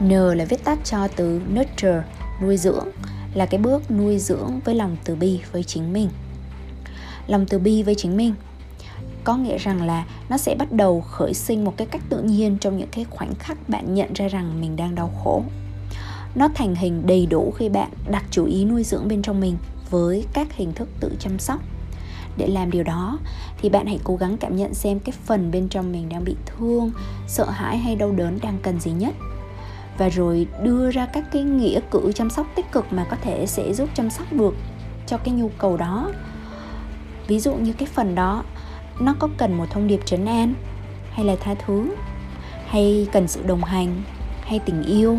N 0.00 0.10
là 0.10 0.44
viết 0.44 0.64
tắt 0.64 0.78
cho 0.84 1.08
từ 1.16 1.40
nurture, 1.54 2.02
nuôi 2.42 2.56
dưỡng, 2.56 2.88
là 3.34 3.46
cái 3.46 3.60
bước 3.60 3.90
nuôi 3.90 4.18
dưỡng 4.18 4.60
với 4.64 4.74
lòng 4.74 4.96
từ 5.04 5.14
bi 5.14 5.40
với 5.52 5.64
chính 5.64 5.92
mình. 5.92 6.08
Lòng 7.26 7.46
từ 7.46 7.58
bi 7.58 7.82
với 7.82 7.94
chính 7.94 8.16
mình 8.16 8.34
có 9.24 9.36
nghĩa 9.36 9.58
rằng 9.58 9.82
là 9.82 10.04
nó 10.28 10.36
sẽ 10.36 10.54
bắt 10.54 10.72
đầu 10.72 11.00
khởi 11.00 11.34
sinh 11.34 11.64
một 11.64 11.74
cái 11.76 11.86
cách 11.86 12.02
tự 12.08 12.22
nhiên 12.22 12.56
trong 12.60 12.78
những 12.78 12.88
cái 12.92 13.04
khoảnh 13.04 13.34
khắc 13.34 13.68
bạn 13.68 13.94
nhận 13.94 14.12
ra 14.12 14.28
rằng 14.28 14.60
mình 14.60 14.76
đang 14.76 14.94
đau 14.94 15.10
khổ. 15.24 15.42
Nó 16.34 16.48
thành 16.54 16.74
hình 16.74 17.06
đầy 17.06 17.26
đủ 17.26 17.52
khi 17.56 17.68
bạn 17.68 17.90
đặt 18.10 18.24
chú 18.30 18.44
ý 18.44 18.64
nuôi 18.64 18.84
dưỡng 18.84 19.08
bên 19.08 19.22
trong 19.22 19.40
mình 19.40 19.56
với 19.90 20.24
các 20.32 20.52
hình 20.52 20.72
thức 20.72 20.88
tự 21.00 21.16
chăm 21.18 21.38
sóc. 21.38 21.60
Để 22.36 22.46
làm 22.46 22.70
điều 22.70 22.82
đó 22.82 23.18
thì 23.58 23.68
bạn 23.68 23.86
hãy 23.86 23.98
cố 24.04 24.16
gắng 24.16 24.36
cảm 24.36 24.56
nhận 24.56 24.74
xem 24.74 24.98
cái 24.98 25.14
phần 25.24 25.50
bên 25.50 25.68
trong 25.68 25.92
mình 25.92 26.08
đang 26.08 26.24
bị 26.24 26.36
thương, 26.46 26.90
sợ 27.28 27.50
hãi 27.50 27.78
hay 27.78 27.96
đau 27.96 28.12
đớn 28.12 28.38
đang 28.42 28.58
cần 28.62 28.80
gì 28.80 28.90
nhất 28.90 29.14
và 29.98 30.08
rồi 30.08 30.46
đưa 30.62 30.90
ra 30.90 31.06
các 31.06 31.24
cái 31.32 31.42
nghĩa 31.42 31.80
cử 31.90 32.12
chăm 32.14 32.30
sóc 32.30 32.46
tích 32.54 32.72
cực 32.72 32.92
mà 32.92 33.06
có 33.10 33.16
thể 33.22 33.46
sẽ 33.46 33.72
giúp 33.72 33.88
chăm 33.94 34.10
sóc 34.10 34.32
được 34.32 34.54
cho 35.06 35.16
cái 35.16 35.34
nhu 35.34 35.50
cầu 35.58 35.76
đó. 35.76 36.10
Ví 37.26 37.40
dụ 37.40 37.54
như 37.54 37.72
cái 37.72 37.88
phần 37.94 38.14
đó, 38.14 38.44
nó 39.00 39.14
có 39.18 39.28
cần 39.36 39.56
một 39.56 39.66
thông 39.70 39.86
điệp 39.86 40.00
trấn 40.04 40.24
an 40.26 40.54
hay 41.10 41.24
là 41.24 41.36
tha 41.40 41.54
thứ? 41.54 41.94
Hay 42.66 43.06
cần 43.12 43.28
sự 43.28 43.42
đồng 43.46 43.64
hành 43.64 44.02
hay 44.42 44.58
tình 44.58 44.82
yêu? 44.82 45.18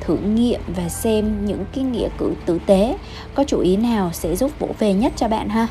Thử 0.00 0.16
nghiệm 0.16 0.60
và 0.76 0.88
xem 0.88 1.46
những 1.46 1.64
cái 1.74 1.84
nghĩa 1.84 2.08
cử 2.18 2.34
tử 2.46 2.58
tế 2.66 2.98
có 3.34 3.44
chủ 3.44 3.60
ý 3.60 3.76
nào 3.76 4.12
sẽ 4.12 4.36
giúp 4.36 4.50
vỗ 4.58 4.68
về 4.78 4.94
nhất 4.94 5.12
cho 5.16 5.28
bạn 5.28 5.48
ha? 5.48 5.66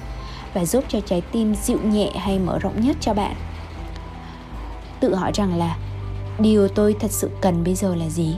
Và 0.53 0.65
giúp 0.65 0.83
cho 0.87 0.99
trái 0.99 1.21
tim 1.31 1.55
dịu 1.55 1.79
nhẹ 1.83 2.11
hay 2.15 2.39
mở 2.39 2.59
rộng 2.59 2.81
nhất 2.81 2.97
cho 2.99 3.13
bạn? 3.13 3.35
Tự 4.99 5.15
hỏi 5.15 5.31
rằng 5.35 5.57
là 5.57 5.77
điều 6.39 6.67
tôi 6.67 6.95
thật 6.99 7.11
sự 7.11 7.29
cần 7.41 7.63
bây 7.63 7.75
giờ 7.75 7.95
là 7.95 8.09
gì? 8.09 8.37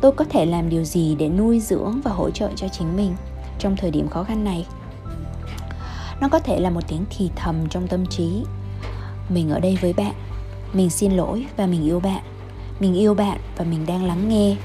Tôi 0.00 0.12
có 0.12 0.24
thể 0.24 0.46
làm 0.46 0.68
điều 0.68 0.84
gì 0.84 1.14
để 1.18 1.28
nuôi 1.28 1.60
dưỡng 1.60 2.00
và 2.04 2.10
hỗ 2.10 2.30
trợ 2.30 2.50
cho 2.56 2.68
chính 2.68 2.96
mình 2.96 3.16
trong 3.58 3.76
thời 3.76 3.90
điểm 3.90 4.08
khó 4.08 4.24
khăn 4.24 4.44
này? 4.44 4.66
Nó 6.20 6.28
có 6.28 6.38
thể 6.38 6.60
là 6.60 6.70
một 6.70 6.80
tiếng 6.88 7.04
thì 7.10 7.30
thầm 7.36 7.68
trong 7.68 7.88
tâm 7.88 8.06
trí. 8.06 8.42
Mình 9.28 9.50
ở 9.50 9.60
đây 9.60 9.78
với 9.80 9.92
bạn, 9.92 10.12
mình 10.72 10.90
xin 10.90 11.12
lỗi 11.12 11.46
và 11.56 11.66
mình 11.66 11.84
yêu 11.84 12.00
bạn, 12.00 12.22
mình 12.80 12.94
yêu 12.94 13.14
bạn 13.14 13.38
và 13.56 13.64
mình 13.64 13.86
đang 13.86 14.04
lắng 14.04 14.28
nghe. 14.28 14.56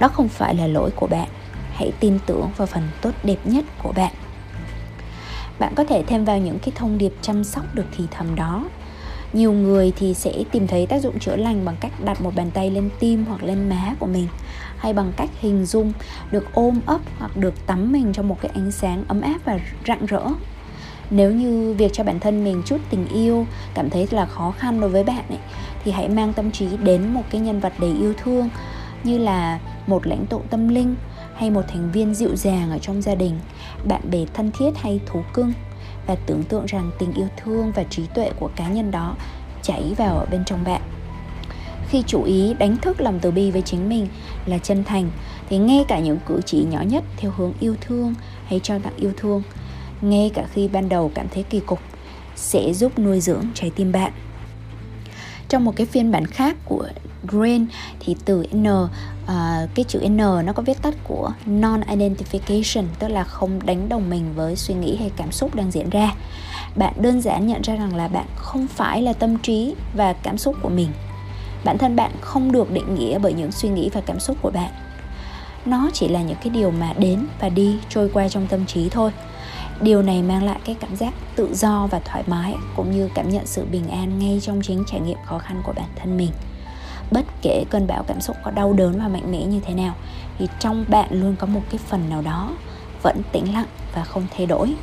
Đó 0.00 0.08
không 0.08 0.28
phải 0.28 0.54
là 0.54 0.66
lỗi 0.66 0.90
của 0.90 1.06
bạn, 1.06 1.28
hãy 1.72 1.92
tin 2.00 2.18
tưởng 2.26 2.50
vào 2.56 2.66
phần 2.66 2.88
tốt 3.02 3.10
đẹp 3.22 3.38
nhất 3.44 3.64
của 3.82 3.92
bạn. 3.96 4.12
Bạn 5.58 5.72
có 5.76 5.84
thể 5.84 6.02
thêm 6.06 6.24
vào 6.24 6.38
những 6.38 6.58
cái 6.58 6.72
thông 6.74 6.98
điệp 6.98 7.12
chăm 7.22 7.44
sóc 7.44 7.64
được 7.74 7.86
thì 7.96 8.04
thầm 8.10 8.34
đó 8.34 8.64
nhiều 9.34 9.52
người 9.52 9.92
thì 9.96 10.14
sẽ 10.14 10.32
tìm 10.52 10.66
thấy 10.66 10.86
tác 10.86 11.02
dụng 11.02 11.18
chữa 11.18 11.36
lành 11.36 11.64
bằng 11.64 11.76
cách 11.80 11.92
đặt 12.04 12.20
một 12.20 12.34
bàn 12.36 12.50
tay 12.50 12.70
lên 12.70 12.90
tim 13.00 13.24
hoặc 13.24 13.42
lên 13.42 13.68
má 13.68 13.94
của 13.98 14.06
mình 14.06 14.28
hay 14.76 14.92
bằng 14.92 15.12
cách 15.16 15.30
hình 15.40 15.66
dung 15.66 15.92
được 16.30 16.44
ôm 16.54 16.80
ấp 16.86 17.00
hoặc 17.18 17.36
được 17.36 17.66
tắm 17.66 17.92
mình 17.92 18.12
trong 18.12 18.28
một 18.28 18.36
cái 18.40 18.50
ánh 18.54 18.70
sáng 18.70 19.04
ấm 19.08 19.20
áp 19.20 19.38
và 19.44 19.58
rạng 19.86 20.06
rỡ. 20.06 20.22
Nếu 21.10 21.32
như 21.32 21.74
việc 21.78 21.92
cho 21.92 22.04
bản 22.04 22.20
thân 22.20 22.44
mình 22.44 22.62
chút 22.66 22.78
tình 22.90 23.06
yêu 23.08 23.46
cảm 23.74 23.90
thấy 23.90 24.08
là 24.10 24.26
khó 24.26 24.50
khăn 24.50 24.80
đối 24.80 24.90
với 24.90 25.04
bạn 25.04 25.24
ấy, 25.28 25.38
thì 25.84 25.92
hãy 25.92 26.08
mang 26.08 26.32
tâm 26.32 26.50
trí 26.50 26.66
đến 26.76 27.14
một 27.14 27.22
cái 27.30 27.40
nhân 27.40 27.60
vật 27.60 27.72
đầy 27.78 27.92
yêu 28.00 28.14
thương 28.22 28.48
như 29.04 29.18
là 29.18 29.60
một 29.86 30.06
lãnh 30.06 30.26
tụ 30.26 30.40
tâm 30.50 30.68
linh 30.68 30.94
hay 31.34 31.50
một 31.50 31.62
thành 31.68 31.92
viên 31.92 32.14
dịu 32.14 32.36
dàng 32.36 32.70
ở 32.70 32.78
trong 32.78 33.02
gia 33.02 33.14
đình 33.14 33.38
bạn 33.84 34.10
bè 34.10 34.18
thân 34.34 34.50
thiết 34.58 34.70
hay 34.76 35.00
thú 35.06 35.22
cưng 35.34 35.52
và 36.06 36.14
tưởng 36.14 36.44
tượng 36.44 36.66
rằng 36.66 36.90
tình 36.98 37.12
yêu 37.12 37.28
thương 37.36 37.72
và 37.72 37.84
trí 37.84 38.06
tuệ 38.06 38.30
của 38.40 38.50
cá 38.56 38.68
nhân 38.68 38.90
đó 38.90 39.16
chảy 39.62 39.94
vào 39.96 40.18
ở 40.18 40.26
bên 40.30 40.44
trong 40.44 40.64
bạn. 40.64 40.82
Khi 41.88 42.02
chủ 42.06 42.22
ý 42.22 42.54
đánh 42.58 42.76
thức 42.76 43.00
lòng 43.00 43.18
từ 43.22 43.30
bi 43.30 43.50
với 43.50 43.62
chính 43.62 43.88
mình 43.88 44.06
là 44.46 44.58
chân 44.58 44.84
thành, 44.84 45.10
thì 45.48 45.58
ngay 45.58 45.84
cả 45.88 45.98
những 45.98 46.18
cử 46.26 46.40
chỉ 46.46 46.64
nhỏ 46.70 46.80
nhất 46.80 47.04
theo 47.16 47.32
hướng 47.36 47.52
yêu 47.60 47.76
thương 47.80 48.14
hay 48.46 48.60
cho 48.62 48.78
tặng 48.78 48.96
yêu 48.96 49.12
thương, 49.16 49.42
ngay 50.00 50.30
cả 50.34 50.46
khi 50.52 50.68
ban 50.68 50.88
đầu 50.88 51.10
cảm 51.14 51.26
thấy 51.28 51.42
kỳ 51.42 51.60
cục, 51.60 51.80
sẽ 52.36 52.72
giúp 52.72 52.98
nuôi 52.98 53.20
dưỡng 53.20 53.44
trái 53.54 53.70
tim 53.76 53.92
bạn. 53.92 54.12
Trong 55.48 55.64
một 55.64 55.72
cái 55.76 55.86
phiên 55.86 56.12
bản 56.12 56.26
khác 56.26 56.56
của 56.64 56.88
Green 57.28 57.66
thì 58.00 58.16
từ 58.24 58.46
N 58.52 58.68
uh, 58.68 58.90
cái 59.74 59.84
chữ 59.88 60.00
N 60.08 60.16
nó 60.16 60.52
có 60.54 60.62
viết 60.62 60.82
tắt 60.82 60.94
của 61.04 61.32
non-identification 61.46 62.84
tức 62.98 63.08
là 63.08 63.24
không 63.24 63.66
đánh 63.66 63.88
đồng 63.88 64.10
mình 64.10 64.34
với 64.34 64.56
suy 64.56 64.74
nghĩ 64.74 64.96
hay 64.96 65.10
cảm 65.16 65.32
xúc 65.32 65.54
đang 65.54 65.70
diễn 65.70 65.90
ra. 65.90 66.14
Bạn 66.76 66.92
đơn 66.96 67.20
giản 67.20 67.46
nhận 67.46 67.62
ra 67.62 67.76
rằng 67.76 67.96
là 67.96 68.08
bạn 68.08 68.26
không 68.36 68.66
phải 68.66 69.02
là 69.02 69.12
tâm 69.12 69.38
trí 69.38 69.74
và 69.96 70.12
cảm 70.12 70.38
xúc 70.38 70.56
của 70.62 70.68
mình. 70.68 70.88
Bản 71.64 71.78
thân 71.78 71.96
bạn 71.96 72.10
không 72.20 72.52
được 72.52 72.70
định 72.70 72.94
nghĩa 72.94 73.18
bởi 73.18 73.32
những 73.32 73.52
suy 73.52 73.68
nghĩ 73.68 73.90
và 73.92 74.00
cảm 74.00 74.20
xúc 74.20 74.36
của 74.42 74.50
bạn. 74.50 74.70
Nó 75.66 75.90
chỉ 75.92 76.08
là 76.08 76.22
những 76.22 76.36
cái 76.42 76.50
điều 76.50 76.70
mà 76.70 76.92
đến 76.98 77.26
và 77.40 77.48
đi 77.48 77.78
trôi 77.88 78.10
qua 78.14 78.28
trong 78.28 78.46
tâm 78.46 78.66
trí 78.66 78.88
thôi. 78.88 79.10
Điều 79.80 80.02
này 80.02 80.22
mang 80.22 80.44
lại 80.44 80.58
cái 80.64 80.76
cảm 80.80 80.96
giác 80.96 81.14
tự 81.36 81.54
do 81.54 81.86
và 81.90 81.98
thoải 81.98 82.22
mái 82.26 82.54
cũng 82.76 82.90
như 82.90 83.08
cảm 83.14 83.28
nhận 83.28 83.46
sự 83.46 83.64
bình 83.72 83.88
an 83.88 84.18
ngay 84.18 84.40
trong 84.42 84.60
chính 84.62 84.84
trải 84.86 85.00
nghiệm 85.00 85.18
khó 85.26 85.38
khăn 85.38 85.62
của 85.64 85.72
bản 85.72 85.88
thân 85.96 86.16
mình 86.16 86.30
bất 87.10 87.24
kể 87.42 87.64
cơn 87.70 87.86
bão 87.86 88.02
cảm 88.02 88.20
xúc 88.20 88.36
có 88.44 88.50
đau 88.50 88.72
đớn 88.72 88.98
và 88.98 89.08
mạnh 89.08 89.32
mẽ 89.32 89.44
như 89.44 89.60
thế 89.60 89.74
nào, 89.74 89.94
thì 90.38 90.48
trong 90.58 90.84
bạn 90.88 91.08
luôn 91.10 91.36
có 91.36 91.46
một 91.46 91.62
cái 91.70 91.78
phần 91.86 92.10
nào 92.10 92.22
đó 92.22 92.52
vẫn 93.02 93.22
tĩnh 93.32 93.54
lặng 93.54 93.66
và 93.94 94.04
không 94.04 94.26
thay 94.36 94.46
đổi. 94.46 94.74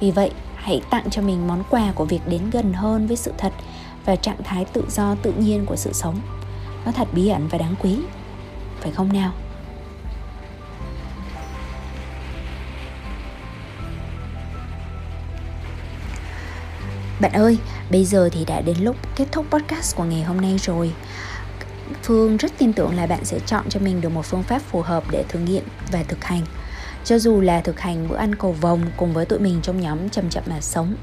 Vì 0.00 0.10
vậy, 0.10 0.30
hãy 0.54 0.80
tặng 0.90 1.10
cho 1.10 1.22
mình 1.22 1.48
món 1.48 1.62
quà 1.70 1.92
của 1.94 2.04
việc 2.04 2.20
đến 2.26 2.50
gần 2.50 2.72
hơn 2.72 3.06
với 3.06 3.16
sự 3.16 3.32
thật 3.38 3.52
và 4.04 4.16
trạng 4.16 4.42
thái 4.44 4.64
tự 4.64 4.84
do 4.90 5.14
tự 5.22 5.32
nhiên 5.32 5.66
của 5.66 5.76
sự 5.76 5.92
sống. 5.92 6.20
Nó 6.86 6.92
thật 6.92 7.08
bí 7.12 7.28
ẩn 7.28 7.48
và 7.48 7.58
đáng 7.58 7.74
quý. 7.82 7.98
Phải 8.80 8.92
không 8.92 9.12
nào? 9.12 9.32
Bạn 17.20 17.32
ơi, 17.32 17.58
bây 17.90 18.04
giờ 18.04 18.28
thì 18.32 18.44
đã 18.44 18.60
đến 18.60 18.76
lúc 18.80 18.96
kết 19.16 19.24
thúc 19.32 19.46
podcast 19.50 19.96
của 19.96 20.04
ngày 20.04 20.22
hôm 20.22 20.40
nay 20.40 20.56
rồi. 20.58 20.92
Phương 22.02 22.36
rất 22.36 22.52
tin 22.58 22.72
tưởng 22.72 22.96
là 22.96 23.06
bạn 23.06 23.24
sẽ 23.24 23.38
chọn 23.46 23.64
cho 23.68 23.80
mình 23.80 24.00
được 24.00 24.08
một 24.08 24.26
phương 24.26 24.42
pháp 24.42 24.62
phù 24.62 24.82
hợp 24.82 25.04
để 25.10 25.24
thử 25.28 25.38
nghiệm 25.38 25.64
và 25.92 26.02
thực 26.02 26.24
hành. 26.24 26.42
Cho 27.04 27.18
dù 27.18 27.40
là 27.40 27.60
thực 27.60 27.80
hành 27.80 28.08
bữa 28.08 28.16
ăn 28.16 28.34
cầu 28.34 28.52
vồng 28.52 28.80
cùng 28.96 29.12
với 29.12 29.26
tụi 29.26 29.38
mình 29.38 29.60
trong 29.62 29.80
nhóm 29.80 30.08
chậm 30.08 30.30
chậm 30.30 30.44
mà 30.46 30.60
sống 30.60 30.94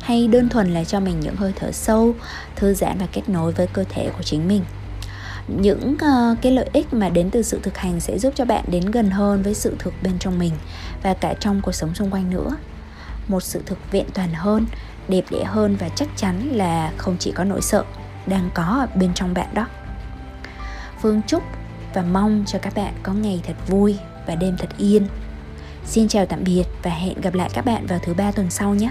hay 0.00 0.28
đơn 0.28 0.48
thuần 0.48 0.74
là 0.74 0.84
cho 0.84 1.00
mình 1.00 1.20
những 1.20 1.36
hơi 1.36 1.52
thở 1.56 1.72
sâu, 1.72 2.14
thư 2.56 2.74
giãn 2.74 2.98
và 2.98 3.06
kết 3.12 3.28
nối 3.28 3.52
với 3.52 3.66
cơ 3.66 3.84
thể 3.88 4.10
của 4.16 4.22
chính 4.22 4.48
mình 4.48 4.64
những 5.48 5.94
uh, 5.94 6.38
cái 6.42 6.52
lợi 6.52 6.70
ích 6.72 6.94
mà 6.94 7.08
đến 7.08 7.30
từ 7.30 7.42
sự 7.42 7.60
thực 7.62 7.78
hành 7.78 8.00
sẽ 8.00 8.18
giúp 8.18 8.32
cho 8.36 8.44
bạn 8.44 8.64
đến 8.68 8.90
gần 8.90 9.10
hơn 9.10 9.42
với 9.42 9.54
sự 9.54 9.76
thực 9.78 9.94
bên 10.02 10.18
trong 10.18 10.38
mình 10.38 10.52
và 11.02 11.14
cả 11.14 11.34
trong 11.40 11.60
cuộc 11.62 11.72
sống 11.72 11.94
xung 11.94 12.10
quanh 12.10 12.30
nữa 12.30 12.56
một 13.28 13.42
sự 13.42 13.62
thực 13.66 13.78
vẹn 13.92 14.06
toàn 14.14 14.34
hơn 14.34 14.66
đẹp 15.08 15.24
đẽ 15.30 15.44
hơn 15.44 15.76
và 15.76 15.88
chắc 15.88 16.08
chắn 16.16 16.48
là 16.52 16.92
không 16.96 17.16
chỉ 17.18 17.32
có 17.32 17.44
nỗi 17.44 17.62
sợ 17.62 17.84
đang 18.26 18.50
có 18.54 18.62
ở 18.62 18.98
bên 18.98 19.14
trong 19.14 19.34
bạn 19.34 19.54
đó. 19.54 19.66
Phương 21.00 21.20
chúc 21.26 21.42
và 21.94 22.02
mong 22.02 22.44
cho 22.46 22.58
các 22.58 22.74
bạn 22.74 22.94
có 23.02 23.12
ngày 23.12 23.40
thật 23.46 23.56
vui 23.68 23.98
và 24.26 24.34
đêm 24.34 24.56
thật 24.56 24.68
yên. 24.78 25.06
Xin 25.84 26.08
chào 26.08 26.26
tạm 26.26 26.44
biệt 26.44 26.64
và 26.82 26.90
hẹn 26.90 27.20
gặp 27.20 27.34
lại 27.34 27.50
các 27.54 27.64
bạn 27.64 27.86
vào 27.86 27.98
thứ 28.02 28.14
ba 28.14 28.30
tuần 28.30 28.50
sau 28.50 28.74
nhé. 28.74 28.90